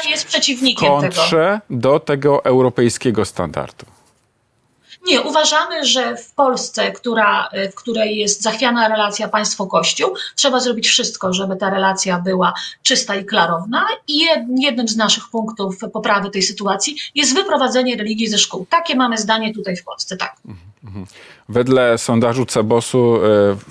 w 0.76 0.80
kontrze 0.80 1.60
tego. 1.68 1.80
do 1.80 2.00
tego 2.00 2.44
europejskiego 2.44 3.24
standardu? 3.24 3.86
Nie, 5.06 5.20
uważamy, 5.22 5.84
że 5.84 6.16
w 6.16 6.34
Polsce, 6.34 6.92
która, 6.92 7.48
w 7.72 7.74
której 7.74 8.16
jest 8.16 8.42
zachwiana 8.42 8.88
relacja 8.88 9.28
państwo-kościół, 9.28 10.14
trzeba 10.34 10.60
zrobić 10.60 10.88
wszystko, 10.88 11.32
żeby 11.32 11.56
ta 11.56 11.70
relacja 11.70 12.18
była 12.18 12.52
czysta 12.82 13.16
i 13.16 13.24
klarowna. 13.24 13.86
I 14.08 14.26
jednym 14.58 14.88
z 14.88 14.96
naszych 14.96 15.28
punktów 15.28 15.78
poprawy 15.92 16.30
tej 16.30 16.42
sytuacji 16.42 16.96
jest 17.14 17.34
wyprowadzenie 17.34 17.96
religii 17.96 18.28
ze 18.28 18.38
szkół. 18.38 18.66
Takie 18.70 18.96
mamy 18.96 19.18
zdanie 19.18 19.54
tutaj 19.54 19.76
w 19.76 19.84
Polsce, 19.84 20.16
tak. 20.16 20.36
Mhm. 20.46 20.75
Wedle 21.48 21.98
sondażu 21.98 22.46
Cebosu 22.46 23.16
e, 23.16 23.18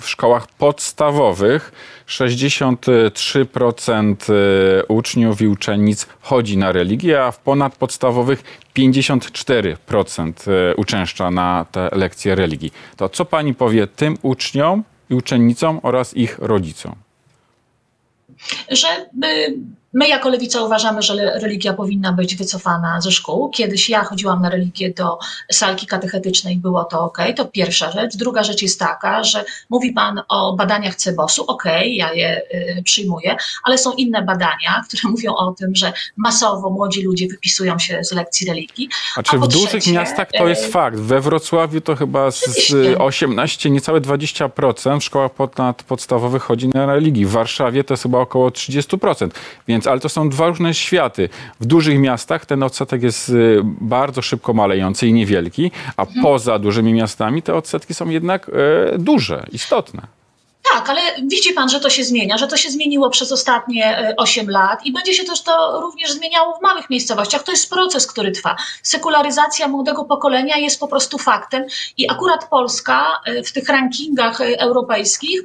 w 0.00 0.08
szkołach 0.08 0.46
podstawowych 0.46 1.72
63% 2.08 4.32
e, 4.32 4.86
uczniów 4.86 5.40
i 5.40 5.48
uczennic 5.48 6.06
chodzi 6.20 6.58
na 6.58 6.72
religię, 6.72 7.24
a 7.24 7.30
w 7.30 7.38
ponadpodstawowych 7.38 8.42
54% 8.76 10.50
e, 10.50 10.76
uczęszcza 10.76 11.30
na 11.30 11.66
te 11.72 11.88
lekcje 11.92 12.34
religii. 12.34 12.72
To 12.96 13.08
co 13.08 13.24
pani 13.24 13.54
powie 13.54 13.86
tym 13.86 14.18
uczniom 14.22 14.84
i 15.10 15.14
uczennicom 15.14 15.80
oraz 15.82 16.16
ich 16.16 16.38
rodzicom? 16.38 16.94
Że 18.70 18.88
My 19.96 20.08
jako 20.08 20.28
lewica 20.28 20.62
uważamy, 20.62 21.02
że 21.02 21.38
religia 21.40 21.72
powinna 21.72 22.12
być 22.12 22.36
wycofana 22.36 23.00
ze 23.00 23.12
szkół. 23.12 23.50
Kiedyś 23.50 23.88
ja 23.88 24.04
chodziłam 24.04 24.42
na 24.42 24.48
religię 24.48 24.90
do 24.90 25.18
salki 25.52 25.86
katechetycznej, 25.86 26.56
było 26.56 26.84
to 26.84 27.00
ok, 27.00 27.18
to 27.36 27.44
pierwsza 27.44 27.90
rzecz. 27.90 28.16
Druga 28.16 28.42
rzecz 28.42 28.62
jest 28.62 28.80
taka, 28.80 29.24
że 29.24 29.44
mówi 29.70 29.92
Pan 29.92 30.22
o 30.28 30.56
badaniach 30.56 30.94
Cebosu, 30.94 31.44
ok, 31.46 31.64
ja 31.84 32.12
je 32.12 32.42
y, 32.78 32.82
przyjmuję, 32.82 33.36
ale 33.64 33.78
są 33.78 33.92
inne 33.92 34.22
badania, 34.22 34.82
które 34.88 35.02
mówią 35.14 35.34
o 35.34 35.52
tym, 35.52 35.74
że 35.74 35.92
masowo 36.16 36.70
młodzi 36.70 37.02
ludzie 37.02 37.26
wypisują 37.28 37.78
się 37.78 38.04
z 38.04 38.12
lekcji 38.12 38.46
religii. 38.48 38.88
A 39.16 39.22
czy 39.22 39.36
A 39.36 39.38
w 39.38 39.48
dużych 39.48 39.68
trzecie, 39.68 39.92
miastach 39.92 40.28
to 40.32 40.48
jest 40.48 40.64
y, 40.64 40.68
fakt? 40.68 40.98
We 40.98 41.20
Wrocławiu 41.20 41.80
to 41.80 41.96
chyba 41.96 42.30
z, 42.30 42.68
z 42.68 42.96
18, 42.98 43.70
niecałe 43.70 44.00
20% 44.00 45.00
w 45.00 45.04
szkołach 45.04 45.30
podstawowych 45.86 46.42
chodzi 46.42 46.68
na 46.68 46.86
religii. 46.86 47.26
W 47.26 47.30
Warszawie 47.30 47.84
to 47.84 47.94
jest 47.94 48.02
chyba 48.02 48.18
około 48.18 48.48
30%. 48.48 49.30
Więc 49.68 49.85
ale 49.90 50.00
to 50.00 50.08
są 50.08 50.28
dwa 50.28 50.48
różne 50.48 50.74
światy. 50.74 51.28
W 51.60 51.66
dużych 51.66 51.98
miastach 51.98 52.46
ten 52.46 52.62
odsetek 52.62 53.02
jest 53.02 53.28
y, 53.28 53.60
bardzo 53.64 54.22
szybko 54.22 54.54
malejący 54.54 55.06
i 55.06 55.12
niewielki, 55.12 55.70
a 55.96 56.02
mhm. 56.02 56.22
poza 56.22 56.58
dużymi 56.58 56.92
miastami 56.92 57.42
te 57.42 57.54
odsetki 57.54 57.94
są 57.94 58.08
jednak 58.08 58.50
e, 58.94 58.98
duże, 58.98 59.46
istotne. 59.52 60.15
Tak, 60.72 60.90
ale 60.90 61.00
widzi 61.22 61.52
pan, 61.52 61.68
że 61.68 61.80
to 61.80 61.90
się 61.90 62.04
zmienia, 62.04 62.38
że 62.38 62.46
to 62.46 62.56
się 62.56 62.70
zmieniło 62.70 63.10
przez 63.10 63.32
ostatnie 63.32 64.14
8 64.16 64.48
e, 64.48 64.52
lat 64.52 64.86
i 64.86 64.92
będzie 64.92 65.14
się 65.14 65.24
też 65.24 65.42
to 65.42 65.80
również 65.80 66.12
zmieniało 66.12 66.58
w 66.58 66.62
małych 66.62 66.90
miejscowościach. 66.90 67.42
To 67.42 67.52
jest 67.52 67.70
proces, 67.70 68.06
który 68.06 68.32
trwa. 68.32 68.56
Sekularyzacja 68.82 69.68
młodego 69.68 70.04
pokolenia 70.04 70.56
jest 70.56 70.80
po 70.80 70.88
prostu 70.88 71.18
faktem 71.18 71.64
i 71.96 72.10
akurat 72.10 72.48
Polska 72.48 73.20
e, 73.26 73.42
w 73.42 73.52
tych 73.52 73.68
rankingach 73.68 74.40
e, 74.40 74.60
europejskich 74.60 75.40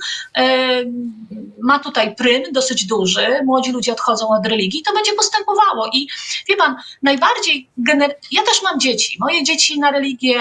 ma 1.62 1.80
tutaj 1.80 2.16
prym 2.16 2.44
dosyć 2.52 2.86
duży. 2.86 3.28
Młodzi 3.46 3.72
ludzie 3.72 3.92
odchodzą 3.92 4.30
od 4.30 4.48
religii. 4.48 4.82
To 4.82 4.94
będzie 4.94 5.14
postępowało 5.14 5.88
i 5.94 6.08
wie 6.50 6.56
pan, 6.56 6.76
najbardziej 7.04 7.70
gener... 7.78 8.16
ja 8.32 8.42
też 8.44 8.62
mam 8.64 8.80
dzieci. 8.80 9.18
Moje 9.20 9.44
dzieci 9.44 9.80
na 9.80 9.92
religię 9.92 10.36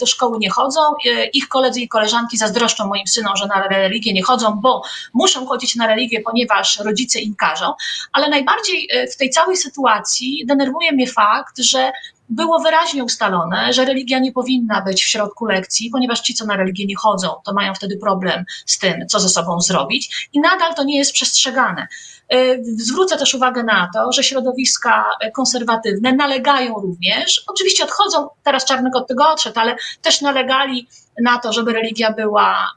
do 0.00 0.06
szkoły 0.06 0.38
nie 0.38 0.50
chodzą. 0.50 0.80
Ich 1.32 1.48
koledzy 1.48 1.80
i 1.80 1.88
koleżanki 1.88 2.36
zazdroszczą 2.36 2.86
moim 2.86 3.06
synom, 3.06 3.36
że 3.36 3.46
na 3.46 3.68
religię 3.68 4.12
nie 4.16 4.22
chodzą, 4.22 4.60
bo 4.60 4.82
muszą 5.14 5.46
chodzić 5.46 5.76
na 5.76 5.86
religię, 5.86 6.20
ponieważ 6.20 6.78
rodzice 6.78 7.20
im 7.20 7.34
każą, 7.34 7.74
ale 8.12 8.28
najbardziej 8.28 8.88
e, 8.92 9.06
w 9.06 9.16
tej 9.16 9.30
całej 9.30 9.56
sytuacji 9.56 10.44
denerwuje 10.46 10.92
mnie 10.92 11.06
fakt, 11.06 11.58
że 11.58 11.92
było 12.28 12.58
wyraźnie 12.58 13.04
ustalone, 13.04 13.72
że 13.72 13.84
religia 13.84 14.18
nie 14.18 14.32
powinna 14.32 14.82
być 14.82 15.04
w 15.04 15.08
środku 15.08 15.46
lekcji, 15.46 15.90
ponieważ 15.90 16.20
ci, 16.20 16.34
co 16.34 16.46
na 16.46 16.56
religię 16.56 16.86
nie 16.86 16.96
chodzą, 16.96 17.28
to 17.44 17.52
mają 17.52 17.74
wtedy 17.74 17.96
problem 17.96 18.44
z 18.66 18.78
tym, 18.78 19.08
co 19.08 19.20
ze 19.20 19.28
sobą 19.28 19.60
zrobić. 19.60 20.28
I 20.32 20.40
nadal 20.40 20.74
to 20.74 20.84
nie 20.84 20.98
jest 20.98 21.12
przestrzegane. 21.12 21.86
Y, 22.34 22.62
zwrócę 22.64 23.16
też 23.16 23.34
uwagę 23.34 23.62
na 23.62 23.90
to, 23.94 24.12
że 24.12 24.22
środowiska 24.22 25.04
konserwatywne 25.34 26.12
nalegają 26.12 26.74
również, 26.74 27.44
oczywiście 27.46 27.84
odchodzą, 27.84 28.28
teraz 28.42 28.64
Czarnek 28.64 28.96
od 28.96 29.08
tego 29.08 29.28
odszedł, 29.28 29.60
ale 29.60 29.76
też 30.02 30.20
nalegali 30.20 30.88
na 31.22 31.38
to, 31.38 31.52
żeby 31.52 31.72
religia 31.72 32.12
była 32.12 32.70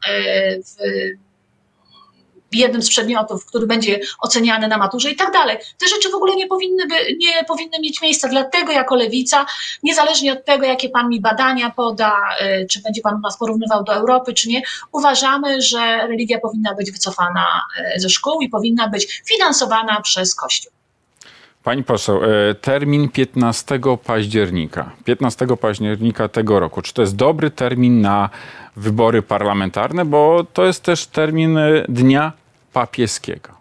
w 0.66 1.29
jednym 2.58 2.82
z 2.82 2.90
przedmiotów, 2.90 3.46
który 3.46 3.68
będzie 3.68 4.00
oceniany 4.20 4.68
na 4.68 4.78
maturze 4.78 5.12
i 5.12 5.16
tak 5.16 5.34
dalej. 5.34 5.58
Te 5.78 5.88
rzeczy 5.88 6.10
w 6.10 6.16
ogóle 6.16 6.36
nie 6.36 6.48
powinny, 6.48 6.88
by, 6.88 6.96
nie 7.18 7.44
powinny 7.48 7.80
mieć 7.80 8.02
miejsca. 8.02 8.28
Dlatego 8.28 8.72
jako 8.72 8.96
lewica, 8.96 9.46
niezależnie 9.84 10.34
od 10.34 10.46
tego, 10.46 10.66
jakie 10.66 10.90
pan 10.90 11.10
mi 11.10 11.22
badania 11.22 11.70
poda, 11.70 12.14
y, 12.42 12.68
czy 12.72 12.82
będzie 12.82 13.02
pan 13.02 13.22
nas 13.22 13.38
porównywał 13.38 13.84
do 13.84 13.94
Europy, 13.94 14.34
czy 14.34 14.50
nie, 14.50 14.62
uważamy, 14.92 15.62
że 15.62 16.08
religia 16.08 16.40
powinna 16.40 16.76
być 16.76 16.92
wycofana 16.92 17.46
y, 17.96 18.00
ze 18.00 18.10
szkół 18.10 18.42
i 18.42 18.50
powinna 18.50 18.88
być 18.88 19.22
finansowana 19.28 20.02
przez 20.02 20.36
Kościół. 20.36 20.79
Pani 21.64 21.84
poseł, 21.84 22.24
y, 22.24 22.56
termin 22.56 23.10
15 23.10 23.98
października. 24.04 24.92
15 25.04 25.58
października 25.58 26.28
tego 26.28 26.60
roku. 26.60 26.82
Czy 26.82 26.94
to 26.94 27.02
jest 27.02 27.16
dobry 27.16 27.52
termin 27.52 28.02
na 28.02 28.30
wybory 28.76 29.22
parlamentarne? 29.22 30.06
Bo 30.06 30.46
to 30.54 30.66
jest 30.66 30.84
też 30.84 31.08
termin 31.08 31.60
Dnia 31.90 32.32
papieskiego. 32.74 33.59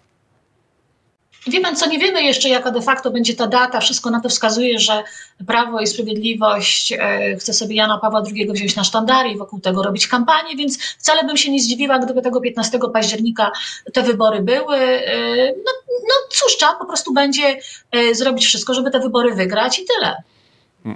Wie 1.48 1.60
pan 1.60 1.76
co, 1.76 1.86
nie 1.86 1.98
wiemy 1.98 2.22
jeszcze, 2.22 2.48
jaka 2.48 2.70
de 2.70 2.82
facto 2.82 3.10
będzie 3.10 3.34
ta 3.34 3.46
data. 3.46 3.80
Wszystko 3.80 4.10
na 4.10 4.20
to 4.20 4.28
wskazuje, 4.28 4.78
że 4.78 5.02
Prawo 5.46 5.80
i 5.80 5.86
Sprawiedliwość 5.86 6.92
e, 6.92 7.36
chce 7.36 7.52
sobie 7.52 7.76
Jana 7.76 7.98
Pawła 7.98 8.22
II 8.34 8.52
wziąć 8.52 8.76
na 8.76 8.84
sztandary 8.84 9.28
i 9.30 9.38
wokół 9.38 9.60
tego 9.60 9.82
robić 9.82 10.08
kampanię, 10.08 10.56
więc 10.56 10.78
wcale 10.98 11.24
bym 11.24 11.36
się 11.36 11.50
nie 11.50 11.60
zdziwiła, 11.60 11.98
gdyby 11.98 12.22
tego 12.22 12.40
15 12.40 12.78
października 12.92 13.52
te 13.92 14.02
wybory 14.02 14.42
były. 14.42 14.76
E, 14.76 15.46
no, 15.46 15.72
no 15.88 16.14
cóż, 16.30 16.56
trzeba 16.56 16.74
po 16.74 16.86
prostu 16.86 17.12
będzie 17.12 17.58
e, 17.92 18.14
zrobić 18.14 18.44
wszystko, 18.44 18.74
żeby 18.74 18.90
te 18.90 19.00
wybory 19.00 19.34
wygrać 19.34 19.78
i 19.78 19.84
tyle. 19.84 20.22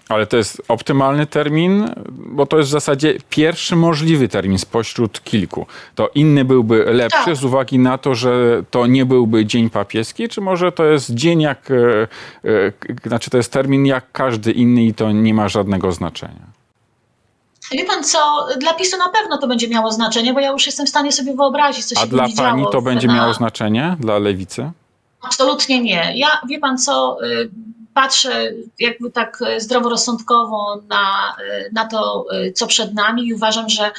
Ale 0.08 0.26
to 0.26 0.36
jest 0.36 0.62
optymalny 0.68 1.26
termin, 1.26 1.94
bo 2.08 2.46
to 2.46 2.58
jest 2.58 2.68
w 2.68 2.72
zasadzie 2.72 3.14
pierwszy 3.30 3.76
możliwy 3.76 4.28
termin 4.28 4.58
spośród 4.58 5.24
kilku. 5.24 5.66
To 5.94 6.10
inny 6.14 6.44
byłby 6.44 6.84
lepszy 6.84 7.24
tak. 7.24 7.36
z 7.36 7.44
uwagi 7.44 7.78
na 7.78 7.98
to, 7.98 8.14
że 8.14 8.62
to 8.70 8.86
nie 8.86 9.06
byłby 9.06 9.46
dzień 9.46 9.70
papieski, 9.70 10.28
czy 10.28 10.40
może 10.40 10.72
to 10.72 10.84
jest 10.84 11.10
dzień 11.10 11.40
jak, 11.40 11.70
e, 11.70 12.08
e, 12.44 13.08
znaczy 13.08 13.30
to 13.30 13.36
jest 13.36 13.52
termin 13.52 13.86
jak 13.86 14.04
każdy 14.12 14.52
inny 14.52 14.84
i 14.84 14.94
to 14.94 15.12
nie 15.12 15.34
ma 15.34 15.48
żadnego 15.48 15.92
znaczenia? 15.92 16.52
Wie 17.72 17.84
pan 17.84 18.04
co, 18.04 18.46
dla 18.58 18.74
PiSu 18.74 18.96
na 18.98 19.08
pewno 19.08 19.38
to 19.38 19.46
będzie 19.46 19.68
miało 19.68 19.92
znaczenie, 19.92 20.34
bo 20.34 20.40
ja 20.40 20.50
już 20.50 20.66
jestem 20.66 20.86
w 20.86 20.88
stanie 20.88 21.12
sobie 21.12 21.34
wyobrazić, 21.36 21.84
co 21.84 21.94
się 21.94 22.00
A 22.00 22.06
dla 22.06 22.26
pani 22.36 22.64
to 22.72 22.82
będzie 22.82 23.06
na... 23.06 23.14
miało 23.14 23.34
znaczenie, 23.34 23.96
dla 24.00 24.18
lewicy? 24.18 24.70
Absolutnie 25.22 25.80
nie. 25.80 26.12
Ja, 26.16 26.28
wie 26.48 26.58
pan 26.58 26.78
co, 26.78 27.18
y, 27.24 27.50
patrzę 27.94 28.52
jakby 28.78 29.10
tak 29.10 29.38
zdroworozsądkowo 29.58 30.82
na, 30.88 31.36
na 31.72 31.84
to, 31.88 32.26
co 32.54 32.66
przed 32.66 32.94
nami 32.94 33.26
i 33.26 33.34
uważam, 33.34 33.68
że 33.68 33.90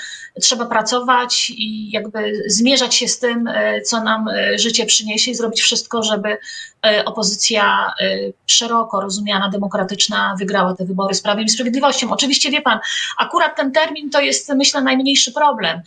trzeba 0.42 0.66
pracować 0.66 1.50
i 1.50 1.92
jakby 1.92 2.44
zmierzać 2.48 2.96
się 2.96 3.08
z 3.08 3.20
tym, 3.20 3.50
co 3.86 4.04
nam 4.04 4.26
życie 4.56 4.86
przyniesie 4.86 5.32
i 5.32 5.36
zrobić 5.36 5.62
wszystko, 5.62 6.04
żeby 6.04 6.38
opozycja 7.06 7.94
szeroko 8.48 9.02
rozumiana, 9.02 9.50
demokratyczna 9.50 10.36
wygrała 10.40 10.76
te 10.76 10.86
wybory 10.86 11.14
z 11.14 11.22
Prawem 11.22 11.44
i 11.44 11.50
Sprawiedliwością. 11.50 12.12
Oczywiście 12.12 12.52
wie 12.52 12.62
pan, 12.62 12.80
akurat 13.18 13.56
ten 13.56 13.72
termin 13.72 14.10
to 14.10 14.22
jest 14.22 14.50
myślę 14.50 14.82
najmniejszy 14.82 15.32
problem. 15.32 15.82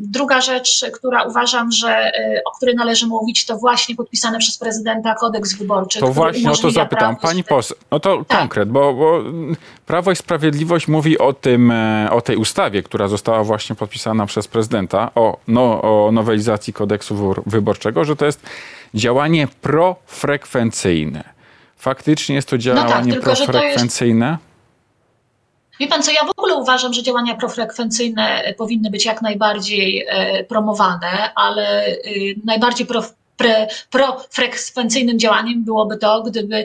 Druga 0.00 0.40
rzecz, 0.40 0.84
która 0.94 1.22
uważam, 1.22 1.72
że 1.72 2.12
o 2.44 2.50
której 2.56 2.74
należy 2.74 3.06
mówić, 3.06 3.46
to 3.46 3.56
właśnie 3.56 3.94
podpisany 3.94 4.38
przez 4.38 4.58
prezydenta 4.58 5.14
kodeks 5.14 5.54
wyborczy. 5.54 6.00
To 6.00 6.06
właśnie 6.06 6.50
o 6.50 6.56
to 6.56 6.70
zapytam. 6.70 7.16
Pani 7.30 7.44
poseł, 7.44 7.76
no 7.90 8.00
to 8.00 8.24
tak. 8.24 8.38
konkret, 8.38 8.68
bo, 8.68 8.94
bo, 8.94 9.22
Prawo 9.86 10.12
i 10.12 10.16
Sprawiedliwość 10.16 10.88
mówi 10.88 11.18
o 11.18 11.32
tym, 11.32 11.70
e, 11.70 12.08
o 12.10 12.20
tej 12.20 12.36
ustawie, 12.36 12.82
która 12.82 13.08
została 13.08 13.44
właśnie 13.44 13.76
podpisana 13.76 14.26
przez 14.26 14.48
prezydenta 14.48 15.10
o, 15.14 15.38
no, 15.48 15.82
o 15.82 16.12
nowelizacji 16.12 16.72
kodeksu 16.72 17.34
wyborczego, 17.46 18.04
że 18.04 18.16
to 18.16 18.26
jest 18.26 18.42
działanie 18.94 19.48
profrekwencyjne. 19.60 21.24
Faktycznie 21.76 22.34
jest 22.34 22.48
to 22.48 22.58
działanie 22.58 23.14
no 23.14 23.20
tak, 23.20 23.22
profrekwencyjne? 23.22 24.38
Wie 25.80 25.88
pan 25.88 26.02
co, 26.02 26.10
ja 26.10 26.24
w 26.24 26.30
ogóle 26.30 26.54
uważam, 26.54 26.92
że 26.92 27.02
działania 27.02 27.34
profrekwencyjne 27.34 28.54
powinny 28.58 28.90
być 28.90 29.04
jak 29.04 29.22
najbardziej 29.22 30.06
e, 30.08 30.44
promowane, 30.44 31.32
ale 31.34 31.86
y, 31.88 32.34
najbardziej 32.44 32.86
prof, 32.86 33.14
pre, 33.40 33.66
profrekwencyjnym 33.90 35.18
działaniem 35.18 35.64
byłoby 35.64 35.96
to, 35.96 36.22
gdyby 36.22 36.56
e, 36.56 36.64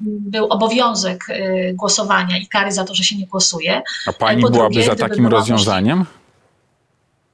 był 0.00 0.46
obowiązek 0.46 1.24
e, 1.28 1.72
głosowania 1.74 2.38
i 2.38 2.46
kary 2.46 2.72
za 2.72 2.84
to, 2.84 2.94
że 2.94 3.04
się 3.04 3.16
nie 3.16 3.26
głosuje. 3.26 3.82
A 4.06 4.12
pani 4.12 4.42
po 4.42 4.50
byłaby 4.50 4.74
drugie, 4.74 4.86
za 4.86 4.96
takim 4.96 5.26
rozwiązaniem? 5.26 6.04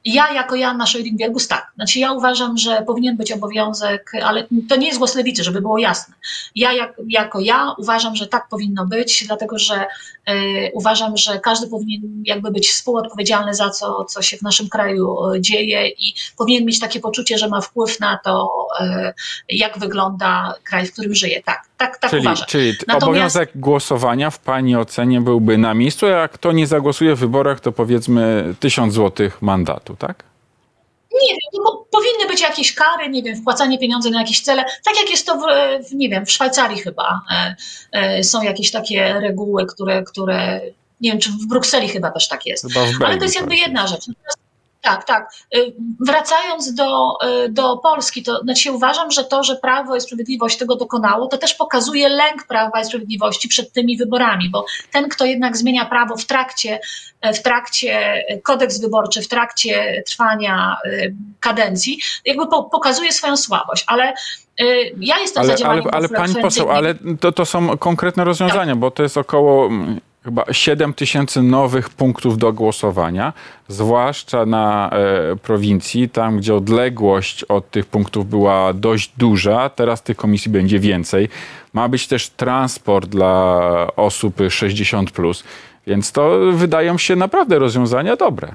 Ja 0.05 0.33
jako 0.33 0.57
Joanna 0.57 0.85
Szojring-Wielgus 0.85 1.49
tak. 1.49 1.73
Znaczy 1.75 1.99
ja 1.99 2.13
uważam, 2.13 2.59
że 2.59 2.83
powinien 2.87 3.17
być 3.17 3.33
obowiązek, 3.33 4.13
ale 4.25 4.47
to 4.69 4.77
nie 4.77 4.87
jest 4.87 4.99
głos 4.99 5.15
lewicy, 5.15 5.45
żeby 5.45 5.61
było 5.61 5.79
jasne. 5.79 6.15
Ja 6.55 6.73
jak, 6.73 6.95
jako 7.09 7.41
ja 7.41 7.75
uważam, 7.79 8.17
że 8.17 8.27
tak 8.27 8.49
powinno 8.49 8.87
być, 8.87 9.25
dlatego 9.27 9.59
że 9.59 9.87
y, 10.31 10.71
uważam, 10.75 11.17
że 11.17 11.39
każdy 11.39 11.67
powinien 11.67 12.23
jakby 12.27 12.51
być 12.51 12.71
współodpowiedzialny 12.71 13.55
za 13.55 13.71
co, 13.71 14.05
co 14.05 14.23
się 14.23 14.37
w 14.37 14.43
naszym 14.43 14.69
kraju 14.69 15.17
e, 15.25 15.41
dzieje 15.41 15.89
i 15.89 16.15
powinien 16.37 16.65
mieć 16.65 16.81
takie 16.81 17.01
poczucie, 17.01 17.39
że 17.39 17.49
ma 17.49 17.61
wpływ 17.61 18.01
na 18.01 18.19
to, 18.25 18.67
y, 18.81 19.13
jak 19.49 19.79
wygląda 19.79 20.55
kraj, 20.65 20.87
w 20.87 20.93
którym 20.93 21.15
żyje. 21.15 21.43
Tak, 21.43 21.69
tak, 21.87 21.99
tak 21.99 22.11
czyli, 22.11 22.23
uważam. 22.23 22.47
Czyli 22.47 22.73
Natomiast... 22.73 23.03
obowiązek 23.03 23.51
głosowania 23.55 24.31
w 24.31 24.39
Pani 24.39 24.77
ocenie 24.77 25.21
byłby 25.21 25.59
na 25.59 25.75
miejscu, 25.75 26.07
jak 26.07 26.33
kto 26.33 26.53
nie 26.53 26.67
zagłosuje 26.67 27.15
w 27.15 27.19
wyborach, 27.19 27.61
to 27.61 27.73
powiedzmy 27.73 28.55
tysiąc 28.61 28.95
złotych 28.95 29.43
mandatu, 29.43 29.97
tak? 29.97 30.25
Nie 31.23 31.29
wiem, 31.29 31.63
no, 31.65 31.85
powinny 31.91 32.27
być 32.29 32.41
jakieś 32.41 32.75
kary, 32.75 33.09
nie 33.09 33.23
wiem, 33.23 33.37
wpłacanie 33.37 33.79
pieniędzy 33.79 34.11
na 34.11 34.21
jakieś 34.21 34.41
cele, 34.41 34.65
tak 34.85 34.97
jak 35.01 35.11
jest 35.11 35.27
to 35.27 35.39
w, 35.39 35.45
nie 35.95 36.09
wiem, 36.09 36.27
w 36.27 36.33
Szwajcarii 36.33 36.79
chyba 36.79 37.21
e, 37.31 37.57
e, 37.93 38.25
są 38.25 38.43
jakieś 38.43 38.71
takie 38.71 39.13
reguły, 39.13 39.67
które, 39.67 40.03
które, 40.03 40.61
nie 41.01 41.11
wiem, 41.11 41.21
czy 41.21 41.31
w 41.31 41.47
Brukseli 41.49 41.89
chyba 41.89 42.11
też 42.11 42.29
tak 42.29 42.47
jest. 42.47 42.67
Ale 43.05 43.17
to 43.17 43.25
jest 43.25 43.37
jakby 43.37 43.57
jedna 43.57 43.87
rzecz. 43.87 44.07
Tak, 44.83 45.05
tak. 45.05 45.33
Y, 45.57 45.75
wracając 46.07 46.75
do, 46.75 47.19
y, 47.45 47.49
do 47.49 47.77
Polski, 47.77 48.23
to 48.23 48.41
znaczy 48.41 48.73
uważam, 48.73 49.11
że 49.11 49.25
to, 49.25 49.45
że 49.45 49.57
Prawo 49.57 49.97
i 49.97 50.01
Sprawiedliwość 50.01 50.59
tego 50.59 50.77
dokonało, 50.77 51.27
to 51.27 51.39
też 51.39 51.55
pokazuje 51.55 52.09
lęk 52.09 52.47
Prawa 52.47 52.81
i 52.81 52.85
Sprawiedliwości 52.85 53.49
przed 53.49 53.73
tymi 53.73 53.97
wyborami, 53.97 54.51
bo 54.51 54.65
ten, 54.93 55.09
kto 55.09 55.25
jednak 55.25 55.57
zmienia 55.57 55.85
prawo 55.85 56.17
w 56.17 56.25
trakcie, 56.25 56.81
w 57.35 57.43
trakcie 57.43 58.23
kodeks 58.43 58.81
wyborczy, 58.81 59.23
w 59.23 59.29
trakcie 59.29 60.03
trwania 60.07 60.77
y, 60.87 61.15
kadencji, 61.41 61.99
jakby 62.25 62.47
po, 62.47 62.65
pokazuje 62.65 63.13
swoją 63.13 63.37
słabość, 63.37 63.85
ale 63.87 64.15
ja 64.97 65.19
jestem 65.19 65.43
ale, 65.43 65.57
za 65.57 65.69
Ale, 65.69 65.83
ale 65.93 66.09
pani 66.09 66.35
poseł, 66.35 66.71
ale 66.71 66.95
to, 67.21 67.33
to 67.33 67.47
są 67.47 67.79
konkretne 67.79 68.25
rozwiązania, 68.25 68.73
tak. 68.73 68.79
bo 68.79 68.91
to 68.91 69.03
jest 69.03 69.17
około 69.17 69.71
chyba 70.25 70.45
7 70.53 70.95
tysięcy 70.95 71.43
nowych 71.43 71.91
punktów 71.91 72.39
do 72.39 72.53
głosowania, 72.53 73.33
zwłaszcza 73.69 74.47
na 74.47 74.91
e, 74.91 75.37
prowincji, 75.37 76.09
tam 76.09 76.37
gdzie 76.37 76.55
odległość 76.55 77.45
od 77.45 77.71
tych 77.71 77.87
punktów 77.87 78.29
była 78.29 78.73
dość 78.73 79.13
duża, 79.17 79.69
teraz 79.69 80.03
tych 80.03 80.17
komisji 80.17 80.51
będzie 80.51 80.79
więcej. 80.79 81.29
Ma 81.73 81.89
być 81.89 82.07
też 82.07 82.31
transport 82.31 83.09
dla 83.09 83.61
osób 83.97 84.37
60+, 84.37 85.11
plus, 85.11 85.45
więc 85.87 86.13
to 86.13 86.39
wydają 86.53 86.99
się 86.99 87.17
naprawdę 87.17 87.59
rozwiązania 87.59 88.17
dobre. 88.17 88.55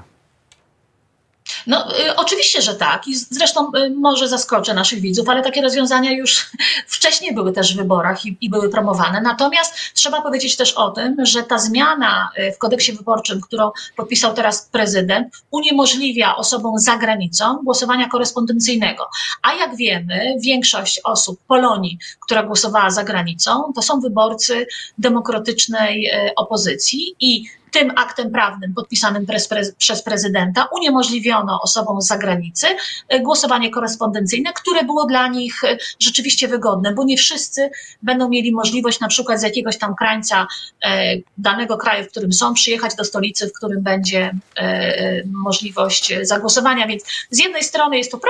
No, 1.66 1.98
y, 2.00 2.16
oczywiście, 2.16 2.62
że 2.62 2.74
tak. 2.74 3.08
I 3.08 3.16
zresztą 3.16 3.70
y, 3.76 3.90
może 3.90 4.28
zaskoczę 4.28 4.74
naszych 4.74 5.00
widzów, 5.00 5.28
ale 5.28 5.42
takie 5.42 5.62
rozwiązania 5.62 6.12
już 6.12 6.50
wcześniej 6.86 7.34
były 7.34 7.52
też 7.52 7.74
w 7.74 7.76
wyborach 7.76 8.26
i, 8.26 8.36
i, 8.40 8.50
były 8.50 8.68
promowane. 8.68 9.20
Natomiast 9.20 9.74
trzeba 9.94 10.22
powiedzieć 10.22 10.56
też 10.56 10.72
o 10.72 10.90
tym, 10.90 11.16
że 11.22 11.42
ta 11.42 11.58
zmiana 11.58 12.30
y, 12.38 12.52
w 12.52 12.58
kodeksie 12.58 12.92
wyborczym, 12.92 13.40
którą 13.40 13.70
podpisał 13.96 14.34
teraz 14.34 14.68
prezydent, 14.72 15.28
uniemożliwia 15.50 16.36
osobom 16.36 16.78
za 16.78 16.96
granicą 16.96 17.58
głosowania 17.64 18.08
korespondencyjnego. 18.08 19.08
A 19.42 19.54
jak 19.54 19.76
wiemy, 19.76 20.34
większość 20.40 21.00
osób 21.04 21.40
Polonii, 21.46 21.98
która 22.20 22.42
głosowała 22.42 22.90
za 22.90 23.04
granicą, 23.04 23.72
to 23.74 23.82
są 23.82 24.00
wyborcy 24.00 24.66
demokratycznej 24.98 26.10
opozycji 26.36 27.14
i 27.20 27.44
tym 27.72 27.92
aktem 27.96 28.30
prawnym 28.30 28.74
podpisanym 28.74 29.26
przez, 29.26 29.74
przez 29.78 30.02
prezydenta 30.02 30.68
uniemożliwiono 30.76 31.60
osobom 31.62 32.02
z 32.02 32.06
zagranicy 32.06 32.66
e, 33.08 33.20
głosowanie 33.20 33.70
korespondencyjne, 33.70 34.52
które 34.52 34.84
było 34.84 35.06
dla 35.06 35.28
nich 35.28 35.64
e, 35.64 35.78
rzeczywiście 36.00 36.48
wygodne, 36.48 36.94
bo 36.94 37.04
nie 37.04 37.16
wszyscy 37.16 37.70
będą 38.02 38.28
mieli 38.28 38.52
możliwość 38.52 39.00
na 39.00 39.08
przykład 39.08 39.40
z 39.40 39.42
jakiegoś 39.42 39.78
tam 39.78 39.94
krańca 39.94 40.46
e, 40.84 41.16
danego 41.38 41.76
kraju, 41.76 42.04
w 42.04 42.08
którym 42.08 42.32
są, 42.32 42.54
przyjechać 42.54 42.94
do 42.94 43.04
stolicy, 43.04 43.48
w 43.48 43.52
którym 43.52 43.82
będzie 43.82 44.34
możliwość 45.24 46.12
zagłosowania. 46.22 46.86
Więc 46.86 47.02
z 47.30 47.38
jednej 47.38 47.64
strony 47.64 47.98
jest 47.98 48.10
to 48.10 48.20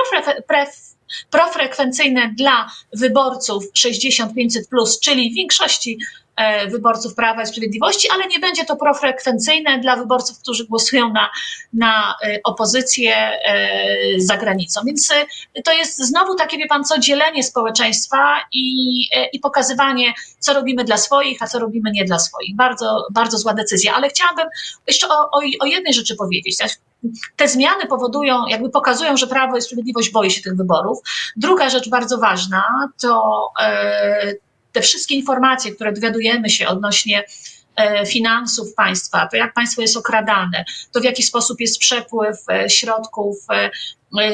profrekwencyjne 1.29 2.33
dla 2.37 2.69
wyborców 2.93 3.63
6500, 3.73 4.67
czyli 5.01 5.31
w 5.31 5.35
większości 5.35 5.97
E, 6.28 6.28
wyborców 6.67 7.15
Prawa 7.15 7.41
i 7.41 7.45
Sprawiedliwości, 7.45 8.09
ale 8.13 8.27
nie 8.27 8.39
będzie 8.39 8.65
to 8.65 8.75
profrekwencyjne 8.75 9.79
dla 9.79 9.95
wyborców, 9.95 10.39
którzy 10.39 10.65
głosują 10.65 11.13
na, 11.13 11.29
na 11.73 12.15
e, 12.23 12.39
opozycję 12.43 13.15
e, 13.15 13.67
za 14.17 14.37
granicą. 14.37 14.81
Więc 14.85 15.13
to 15.65 15.73
jest 15.73 15.97
znowu 15.97 16.35
takie, 16.35 16.57
wie 16.57 16.67
pan 16.67 16.83
co, 16.83 16.99
dzielenie 16.99 17.43
społeczeństwa 17.43 18.37
i, 18.51 19.01
i 19.33 19.39
pokazywanie, 19.39 20.13
co 20.39 20.53
robimy 20.53 20.83
dla 20.83 20.97
swoich, 20.97 21.43
a 21.43 21.47
co 21.47 21.59
robimy 21.59 21.91
nie 21.91 22.05
dla 22.05 22.19
swoich. 22.19 22.55
Bardzo, 22.55 23.07
bardzo 23.11 23.37
zła 23.37 23.53
decyzja. 23.53 23.93
Ale 23.95 24.09
chciałabym 24.09 24.47
jeszcze 24.87 25.07
o, 25.07 25.29
o, 25.31 25.41
o 25.59 25.65
jednej 25.65 25.93
rzeczy 25.93 26.15
powiedzieć. 26.15 26.57
Te 27.35 27.47
zmiany 27.47 27.85
powodują, 27.85 28.47
jakby 28.47 28.69
pokazują, 28.69 29.17
że 29.17 29.27
Prawo 29.27 29.57
i 29.57 29.61
Sprawiedliwość 29.61 30.11
boi 30.11 30.31
się 30.31 30.41
tych 30.41 30.55
wyborów. 30.55 30.99
Druga 31.35 31.69
rzecz 31.69 31.89
bardzo 31.89 32.17
ważna 32.17 32.63
to 33.01 33.47
te 34.79 34.83
wszystkie 34.83 35.15
informacje, 35.15 35.71
które 35.71 35.93
dowiadujemy 35.93 36.49
się 36.49 36.67
odnośnie 36.67 37.23
e, 37.75 38.05
finansów 38.05 38.73
państwa, 38.73 39.27
to 39.27 39.37
jak 39.37 39.53
państwo 39.53 39.81
jest 39.81 39.97
okradane, 39.97 40.65
to 40.91 40.99
w 40.99 41.03
jaki 41.03 41.23
sposób 41.23 41.61
jest 41.61 41.79
przepływ 41.79 42.37
e, 42.49 42.69
środków 42.69 43.37
e, 43.51 43.69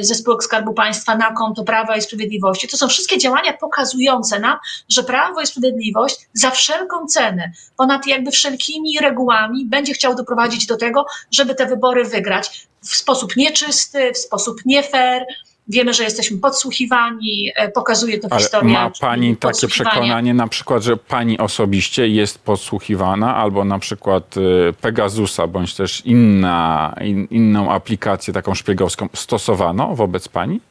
ze 0.04 0.16
spółek 0.16 0.44
Skarbu 0.44 0.74
Państwa 0.74 1.16
na 1.16 1.32
konto 1.32 1.64
Prawa 1.64 1.98
i 1.98 2.02
Sprawiedliwości. 2.02 2.68
To 2.68 2.78
są 2.78 2.88
wszystkie 2.88 3.18
działania 3.18 3.54
pokazujące 3.54 4.40
nam, 4.40 4.58
że 4.90 5.04
Prawo 5.04 5.42
i 5.42 5.48
Sprawiedliwość 5.48 6.28
za 6.34 6.52
wszelką 6.52 7.08
cenę, 7.08 7.52
ponad 7.78 8.08
jakby 8.08 8.32
wszelkimi 8.32 9.00
regułami, 9.02 9.66
będzie 9.66 9.94
chciał 9.94 10.16
doprowadzić 10.16 10.66
do 10.66 10.78
tego, 10.78 11.06
żeby 11.32 11.56
te 11.56 11.66
wybory 11.66 12.04
wygrać 12.04 12.68
w 12.82 12.96
sposób 12.96 13.36
nieczysty, 13.36 14.12
w 14.14 14.18
sposób 14.18 14.62
nie 14.66 14.84
fair, 14.84 15.26
Wiemy, 15.68 15.94
że 15.94 16.04
jesteśmy 16.04 16.38
podsłuchiwani, 16.38 17.52
e, 17.56 17.72
pokazuje 17.72 18.20
to 18.20 18.28
Ale 18.32 18.42
historia. 18.42 18.84
Ma 18.84 18.92
pani 19.00 19.38
takie 19.38 19.68
przekonanie, 19.68 20.34
na 20.34 20.48
przykład, 20.48 20.84
że 20.84 20.98
pani 20.98 21.40
osobiście 21.40 22.08
jest 22.08 22.40
podsłuchiwana, 22.40 23.36
albo 23.36 23.66
na 23.66 23.80
przykład 23.80 24.36
e, 24.38 24.74
Pegasusa, 24.74 25.48
bądź 25.48 25.76
też 25.76 26.02
inna, 26.06 26.96
in, 27.02 27.28
inną 27.32 27.72
aplikację 27.72 28.34
taką 28.34 28.56
szpiegowską 28.56 29.10
stosowano 29.14 29.96
wobec 29.96 30.28
pani? 30.28 30.62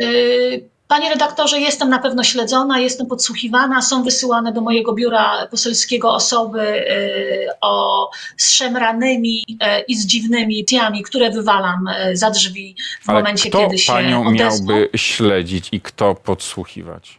Yy, 0.00 0.71
Panie 0.92 1.10
redaktorze, 1.10 1.60
jestem 1.60 1.88
na 1.88 1.98
pewno 1.98 2.24
śledzona, 2.24 2.78
jestem 2.78 3.06
podsłuchiwana, 3.06 3.82
są 3.82 4.02
wysyłane 4.02 4.52
do 4.52 4.60
mojego 4.60 4.92
biura 4.92 5.46
poselskiego 5.50 6.14
osoby 6.14 6.60
y, 6.60 7.48
o 7.60 8.10
szemranymi 8.36 9.44
y, 9.50 9.56
i 9.88 9.94
z 9.94 10.06
dziwnymi 10.06 10.64
tiami, 10.64 11.02
które 11.02 11.30
wywalam 11.30 11.88
y, 11.88 12.16
za 12.16 12.30
drzwi 12.30 12.76
w 13.02 13.10
Ale 13.10 13.18
momencie, 13.18 13.48
kto 13.48 13.58
kiedy 13.58 13.78
się 13.78 13.92
panią 13.92 14.26
odezwą. 14.26 14.34
miałby 14.66 14.88
śledzić 14.96 15.68
i 15.72 15.80
kto 15.80 16.14
podsłuchiwać? 16.14 17.18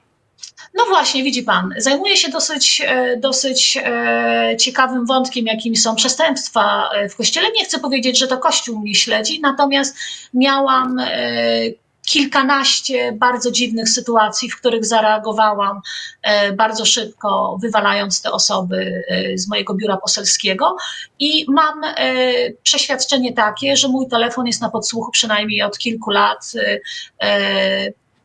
No 0.73 0.85
właśnie, 0.85 1.23
widzi 1.23 1.43
pan, 1.43 1.73
zajmuję 1.77 2.17
się 2.17 2.29
dosyć, 2.31 2.81
dosyć 3.17 3.77
ciekawym 4.59 5.05
wątkiem, 5.05 5.45
jakim 5.45 5.75
są 5.75 5.95
przestępstwa 5.95 6.89
w 7.09 7.15
kościele. 7.15 7.47
Nie 7.51 7.65
chcę 7.65 7.79
powiedzieć, 7.79 8.19
że 8.19 8.27
to 8.27 8.37
kościół 8.37 8.79
mnie 8.79 8.95
śledzi, 8.95 9.39
natomiast 9.41 9.97
miałam 10.33 10.97
kilkanaście 12.05 13.11
bardzo 13.11 13.51
dziwnych 13.51 13.89
sytuacji, 13.89 14.49
w 14.49 14.57
których 14.57 14.85
zareagowałam 14.85 15.81
e, 16.21 16.53
bardzo 16.53 16.85
szybko, 16.85 17.57
wywalając 17.61 18.21
te 18.21 18.31
osoby 18.31 19.03
e, 19.09 19.37
z 19.37 19.47
mojego 19.47 19.73
biura 19.73 19.97
poselskiego. 19.97 20.77
I 21.19 21.45
mam 21.51 21.83
e, 21.83 21.93
przeświadczenie 22.63 23.33
takie, 23.33 23.77
że 23.77 23.87
mój 23.87 24.07
telefon 24.07 24.47
jest 24.47 24.61
na 24.61 24.69
podsłuchu 24.69 25.11
przynajmniej 25.11 25.61
od 25.61 25.77
kilku 25.77 26.11
lat. 26.11 26.51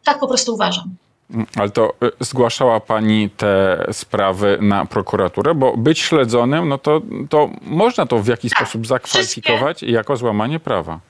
Tak 0.05 0.21
po 0.21 0.29
prostu 0.29 0.55
uważam. 0.55 0.95
Mm, 1.31 1.47
ale 1.57 1.71
to 1.71 1.95
zgłaszała 2.21 2.81
pani 2.81 3.31
te 3.31 3.85
sprawy 3.93 4.59
na 4.61 4.87
prokuraturę, 4.87 5.55
bo 5.55 5.77
być 5.77 5.99
śledzonym, 5.99 6.69
no 6.69 6.79
to, 6.79 7.01
to 7.31 7.51
można 7.63 8.07
to 8.07 8.19
w 8.19 8.27
jakiś 8.27 8.53
tak, 8.53 8.59
sposób 8.59 8.87
zakwalifikować 8.87 9.77
wszystkie... 9.77 9.93
jako 9.93 10.17
złamanie 10.17 10.61
prawa. 10.61 11.01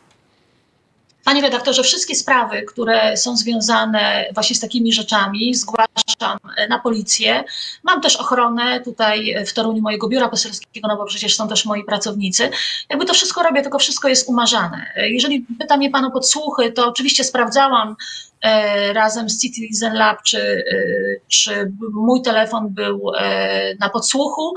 Panie 1.28 1.42
redaktorze, 1.42 1.82
wszystkie 1.82 2.14
sprawy, 2.14 2.62
które 2.62 3.16
są 3.16 3.36
związane 3.36 4.30
właśnie 4.34 4.56
z 4.56 4.60
takimi 4.60 4.92
rzeczami, 4.92 5.54
zgłaszam 5.54 6.38
na 6.68 6.78
policję. 6.78 7.44
Mam 7.82 8.00
też 8.00 8.16
ochronę 8.16 8.80
tutaj 8.80 9.34
w 9.46 9.52
Toruniu 9.52 9.82
mojego 9.82 10.08
biura 10.08 10.28
poselskiego, 10.28 10.88
no 10.88 10.96
bo 10.96 11.04
przecież 11.04 11.36
są 11.36 11.48
też 11.48 11.64
moi 11.64 11.84
pracownicy. 11.84 12.50
Jakby 12.90 13.04
to 13.04 13.14
wszystko 13.14 13.42
robię, 13.42 13.62
tylko 13.62 13.78
wszystko 13.78 14.08
jest 14.08 14.28
umarzane. 14.28 14.92
Jeżeli 14.96 15.46
pyta 15.58 15.76
mnie 15.76 15.90
pan 15.90 16.04
o 16.04 16.10
podsłuchy, 16.10 16.72
to 16.72 16.88
oczywiście 16.88 17.24
sprawdzałam 17.24 17.96
razem 18.92 19.30
z 19.30 19.40
Citizen 19.40 19.94
Lab, 19.94 20.22
czy, 20.22 20.38
e, 20.40 21.20
czy 21.28 21.72
mój 21.92 22.22
telefon 22.22 22.68
był 22.68 23.12
e, 23.18 23.74
na 23.80 23.90
podsłuchu. 23.90 24.54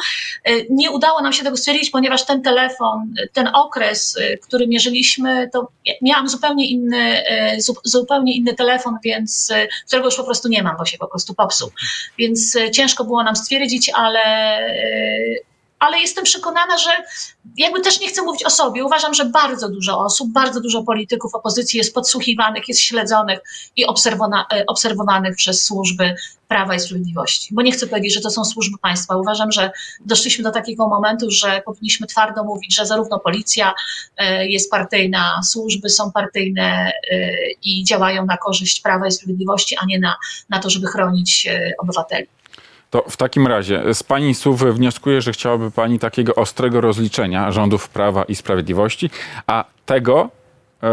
Nie 0.69 0.91
udało 0.91 1.21
nam 1.21 1.33
się 1.33 1.43
tego 1.43 1.57
stwierdzić, 1.57 1.89
ponieważ 1.89 2.25
ten 2.25 2.41
telefon, 2.41 3.13
ten 3.33 3.49
okres, 3.53 4.19
który 4.41 4.67
mierzyliśmy, 4.67 5.49
to 5.53 5.67
miałam 6.01 6.29
zupełnie 6.29 6.67
inny, 6.67 7.23
zupełnie 7.83 8.33
inny 8.33 8.53
telefon, 8.53 8.97
więc 9.03 9.53
którego 9.87 10.07
już 10.07 10.15
po 10.15 10.23
prostu 10.23 10.49
nie 10.49 10.63
mam, 10.63 10.77
bo 10.77 10.85
się 10.85 10.97
po 10.97 11.07
prostu 11.07 11.33
popsuł. 11.33 11.69
Więc 12.17 12.57
ciężko 12.71 13.03
było 13.03 13.23
nam 13.23 13.35
stwierdzić, 13.35 13.91
ale 13.95 14.21
ale 15.81 15.99
jestem 15.99 16.23
przekonana, 16.23 16.77
że 16.77 16.89
jakby 17.57 17.81
też 17.81 17.99
nie 17.99 18.07
chcę 18.07 18.21
mówić 18.21 18.43
o 18.43 18.49
sobie. 18.49 18.85
Uważam, 18.85 19.13
że 19.13 19.25
bardzo 19.25 19.69
dużo 19.69 19.99
osób, 19.99 20.31
bardzo 20.31 20.61
dużo 20.61 20.83
polityków 20.83 21.35
opozycji 21.35 21.77
jest 21.77 21.93
podsłuchiwanych, 21.93 22.67
jest 22.67 22.81
śledzonych 22.81 23.39
i 23.75 23.83
e, 23.83 24.65
obserwowanych 24.67 25.35
przez 25.35 25.65
służby 25.65 26.15
Prawa 26.47 26.75
i 26.75 26.79
Sprawiedliwości. 26.79 27.53
Bo 27.55 27.61
nie 27.61 27.71
chcę 27.71 27.87
powiedzieć, 27.87 28.13
że 28.13 28.21
to 28.21 28.29
są 28.29 28.45
służby 28.45 28.77
państwa. 28.77 29.17
Uważam, 29.17 29.51
że 29.51 29.71
doszliśmy 30.05 30.43
do 30.43 30.51
takiego 30.51 30.87
momentu, 30.87 31.31
że 31.31 31.61
powinniśmy 31.65 32.07
twardo 32.07 32.43
mówić, 32.43 32.75
że 32.75 32.85
zarówno 32.85 33.19
policja 33.19 33.73
e, 34.17 34.47
jest 34.47 34.71
partyjna, 34.71 35.41
służby 35.43 35.89
są 35.89 36.11
partyjne 36.11 36.91
e, 37.11 37.31
i 37.63 37.83
działają 37.83 38.25
na 38.25 38.37
korzyść 38.37 38.81
Prawa 38.81 39.07
i 39.07 39.11
Sprawiedliwości, 39.11 39.75
a 39.81 39.85
nie 39.85 39.99
na, 39.99 40.15
na 40.49 40.59
to, 40.59 40.69
żeby 40.69 40.87
chronić 40.87 41.47
obywateli. 41.77 42.27
To 42.91 43.05
w 43.09 43.17
takim 43.17 43.47
razie 43.47 43.93
z 43.93 44.03
Pani 44.03 44.35
słów 44.35 44.63
wnioskuję, 44.63 45.21
że 45.21 45.31
chciałaby 45.31 45.71
Pani 45.71 45.99
takiego 45.99 46.35
ostrego 46.35 46.81
rozliczenia 46.81 47.51
rządów 47.51 47.89
Prawa 47.89 48.23
i 48.23 48.35
Sprawiedliwości, 48.35 49.09
a 49.47 49.65
tego 49.85 50.29
e, 50.83 50.89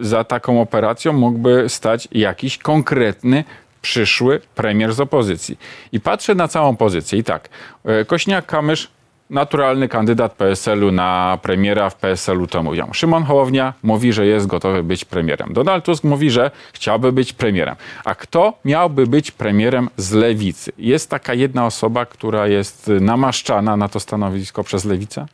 za 0.00 0.24
taką 0.24 0.60
operacją 0.60 1.12
mógłby 1.12 1.68
stać 1.68 2.08
jakiś 2.12 2.58
konkretny 2.58 3.44
przyszły 3.82 4.40
premier 4.54 4.94
z 4.94 5.00
opozycji. 5.00 5.58
I 5.92 6.00
patrzę 6.00 6.34
na 6.34 6.48
całą 6.48 6.76
pozycję 6.76 7.18
i 7.18 7.24
tak, 7.24 7.48
e, 7.84 8.04
Kośniak-Kamysz 8.04 8.86
naturalny 9.32 9.88
kandydat 9.88 10.32
PSL-u 10.32 10.92
na 10.92 11.38
premiera 11.42 11.90
w 11.90 11.96
PSL-u 11.96 12.46
to 12.46 12.62
mówią. 12.62 12.92
Szymon 12.92 13.24
Hołownia 13.24 13.74
mówi, 13.82 14.12
że 14.12 14.26
jest 14.26 14.46
gotowy 14.46 14.82
być 14.82 15.04
premierem. 15.04 15.52
Donald 15.52 15.84
Tusk 15.84 16.04
mówi, 16.04 16.30
że 16.30 16.50
chciałby 16.72 17.12
być 17.12 17.32
premierem. 17.32 17.76
A 18.04 18.14
kto 18.14 18.52
miałby 18.64 19.06
być 19.06 19.30
premierem 19.30 19.88
z 19.96 20.12
lewicy? 20.12 20.72
Jest 20.78 21.10
taka 21.10 21.34
jedna 21.34 21.66
osoba, 21.66 22.06
która 22.06 22.46
jest 22.46 22.90
namaszczana 23.00 23.76
na 23.76 23.88
to 23.88 24.00
stanowisko 24.00 24.64
przez 24.64 24.84
lewicę? 24.84 25.26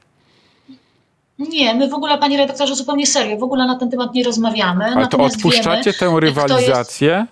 Nie, 1.38 1.74
my 1.74 1.88
w 1.88 1.94
ogóle, 1.94 2.18
panie 2.18 2.36
redaktorze, 2.36 2.74
zupełnie 2.74 3.06
serio, 3.06 3.36
w 3.36 3.42
ogóle 3.42 3.66
na 3.66 3.78
ten 3.78 3.90
temat 3.90 4.14
nie 4.14 4.24
rozmawiamy. 4.24 4.84
Ale 4.84 5.06
to 5.06 5.18
odpuszczacie 5.18 5.92
wiemy, 5.92 5.98
tę 5.98 6.20
rywalizację? 6.20 7.26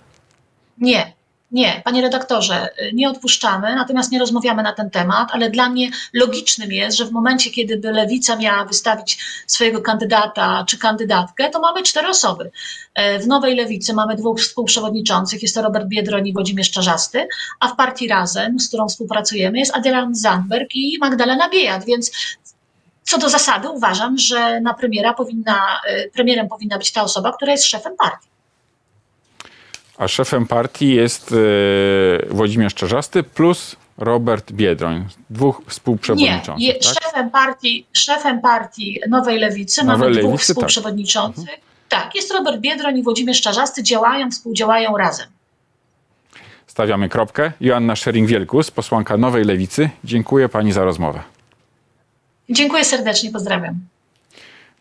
Nie, 0.79 1.16
nie, 1.51 1.83
panie 1.85 2.03
redaktorze, 2.03 2.69
nie 2.93 3.11
odpuszczamy, 3.11 3.75
natomiast 3.75 4.13
nie 4.13 4.19
rozmawiamy 4.19 4.63
na 4.63 4.73
ten 4.73 4.91
temat, 4.91 5.29
ale 5.33 5.51
dla 5.51 5.69
mnie 5.69 5.91
logicznym 6.13 6.73
jest, 6.73 6.97
że 6.97 7.05
w 7.05 7.13
momencie, 7.13 7.51
kiedy 7.51 7.77
by 7.77 7.93
lewica 7.93 8.37
miała 8.37 8.65
wystawić 8.65 9.19
swojego 9.47 9.83
kandydata 9.83 10.65
czy 10.69 10.79
kandydatkę, 10.79 11.51
to 11.51 11.61
mamy 11.61 11.83
cztery 11.83 12.09
osoby. 12.09 12.51
E, 12.95 13.19
w 13.19 13.27
nowej 13.27 13.57
lewicy 13.57 13.95
mamy 13.95 14.17
dwóch 14.17 14.41
współprzewodniczących, 14.41 15.43
jest 15.43 15.55
to 15.55 15.63
Robert 15.63 15.87
Biedroń 15.87 16.29
i 16.29 16.33
Włodzimierz 16.33 16.71
Czarzasty, 16.71 17.29
a 17.61 17.69
w 17.69 17.77
partii 17.77 18.09
Razem, 18.09 18.61
z 18.61 18.69
którą 18.69 18.89
współpracujemy, 18.89 19.59
jest 19.59 19.77
Adrian 19.77 20.15
Zandberg 20.15 20.75
i 20.75 20.99
Magdalena 21.01 21.49
Biejat, 21.49 21.85
więc 21.85 22.37
co 23.03 23.19
do 23.19 23.29
zasady 23.29 23.71
uważam, 23.71 24.19
że 24.19 24.61
na 24.61 24.75
premiera 24.75 25.15
powinna, 25.15 25.81
e, 25.89 26.09
premierem 26.09 26.49
powinna 26.49 26.79
być 26.79 26.93
ta 26.93 27.03
osoba, 27.03 27.33
która 27.33 27.53
jest 27.53 27.65
szefem 27.65 27.97
partii. 27.97 28.36
A 29.99 30.09
szefem 30.09 30.47
partii 30.47 30.95
jest 30.95 31.31
yy, 31.31 32.29
Włodzimierz 32.31 32.75
Czarzasty 32.75 33.23
plus 33.23 33.77
Robert 33.99 34.53
Biedroń, 34.53 35.05
dwóch 35.31 35.61
Nie, 35.65 35.71
współprzewodniczących. 35.71 36.67
je, 36.69 36.75
tak? 36.75 36.83
szefem, 36.83 37.31
partii, 37.31 37.87
szefem 37.93 38.41
partii 38.41 39.01
Nowej 39.09 39.39
Lewicy 39.39 39.85
Nowej 39.85 39.99
mamy 39.99 40.11
dwóch 40.13 40.25
Lewicy, 40.25 40.47
tak. 40.47 40.55
współprzewodniczących. 40.55 41.49
Tak. 41.89 42.15
jest 42.15 42.33
Robert 42.33 42.61
Biedroń 42.61 42.99
i 42.99 43.03
Włodzimierz 43.03 43.41
Czarzasty, 43.41 43.83
działają, 43.83 44.31
współdziałają 44.31 44.97
razem. 44.97 45.27
Stawiamy 46.67 47.09
kropkę. 47.09 47.53
Joanna 47.61 47.95
Schering-Wielkus, 47.95 48.71
posłanka 48.71 49.17
Nowej 49.17 49.45
Lewicy. 49.45 49.91
Dziękuję 50.05 50.49
pani 50.49 50.73
za 50.73 50.85
rozmowę. 50.85 51.23
Dziękuję 52.51 52.85
serdecznie, 52.85 53.31
pozdrawiam. 53.31 53.75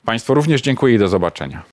Państwu 0.05 0.33
również 0.33 0.61
dziękuję 0.61 0.95
i 0.95 0.97
do 0.99 1.07
zobaczenia. 1.07 1.63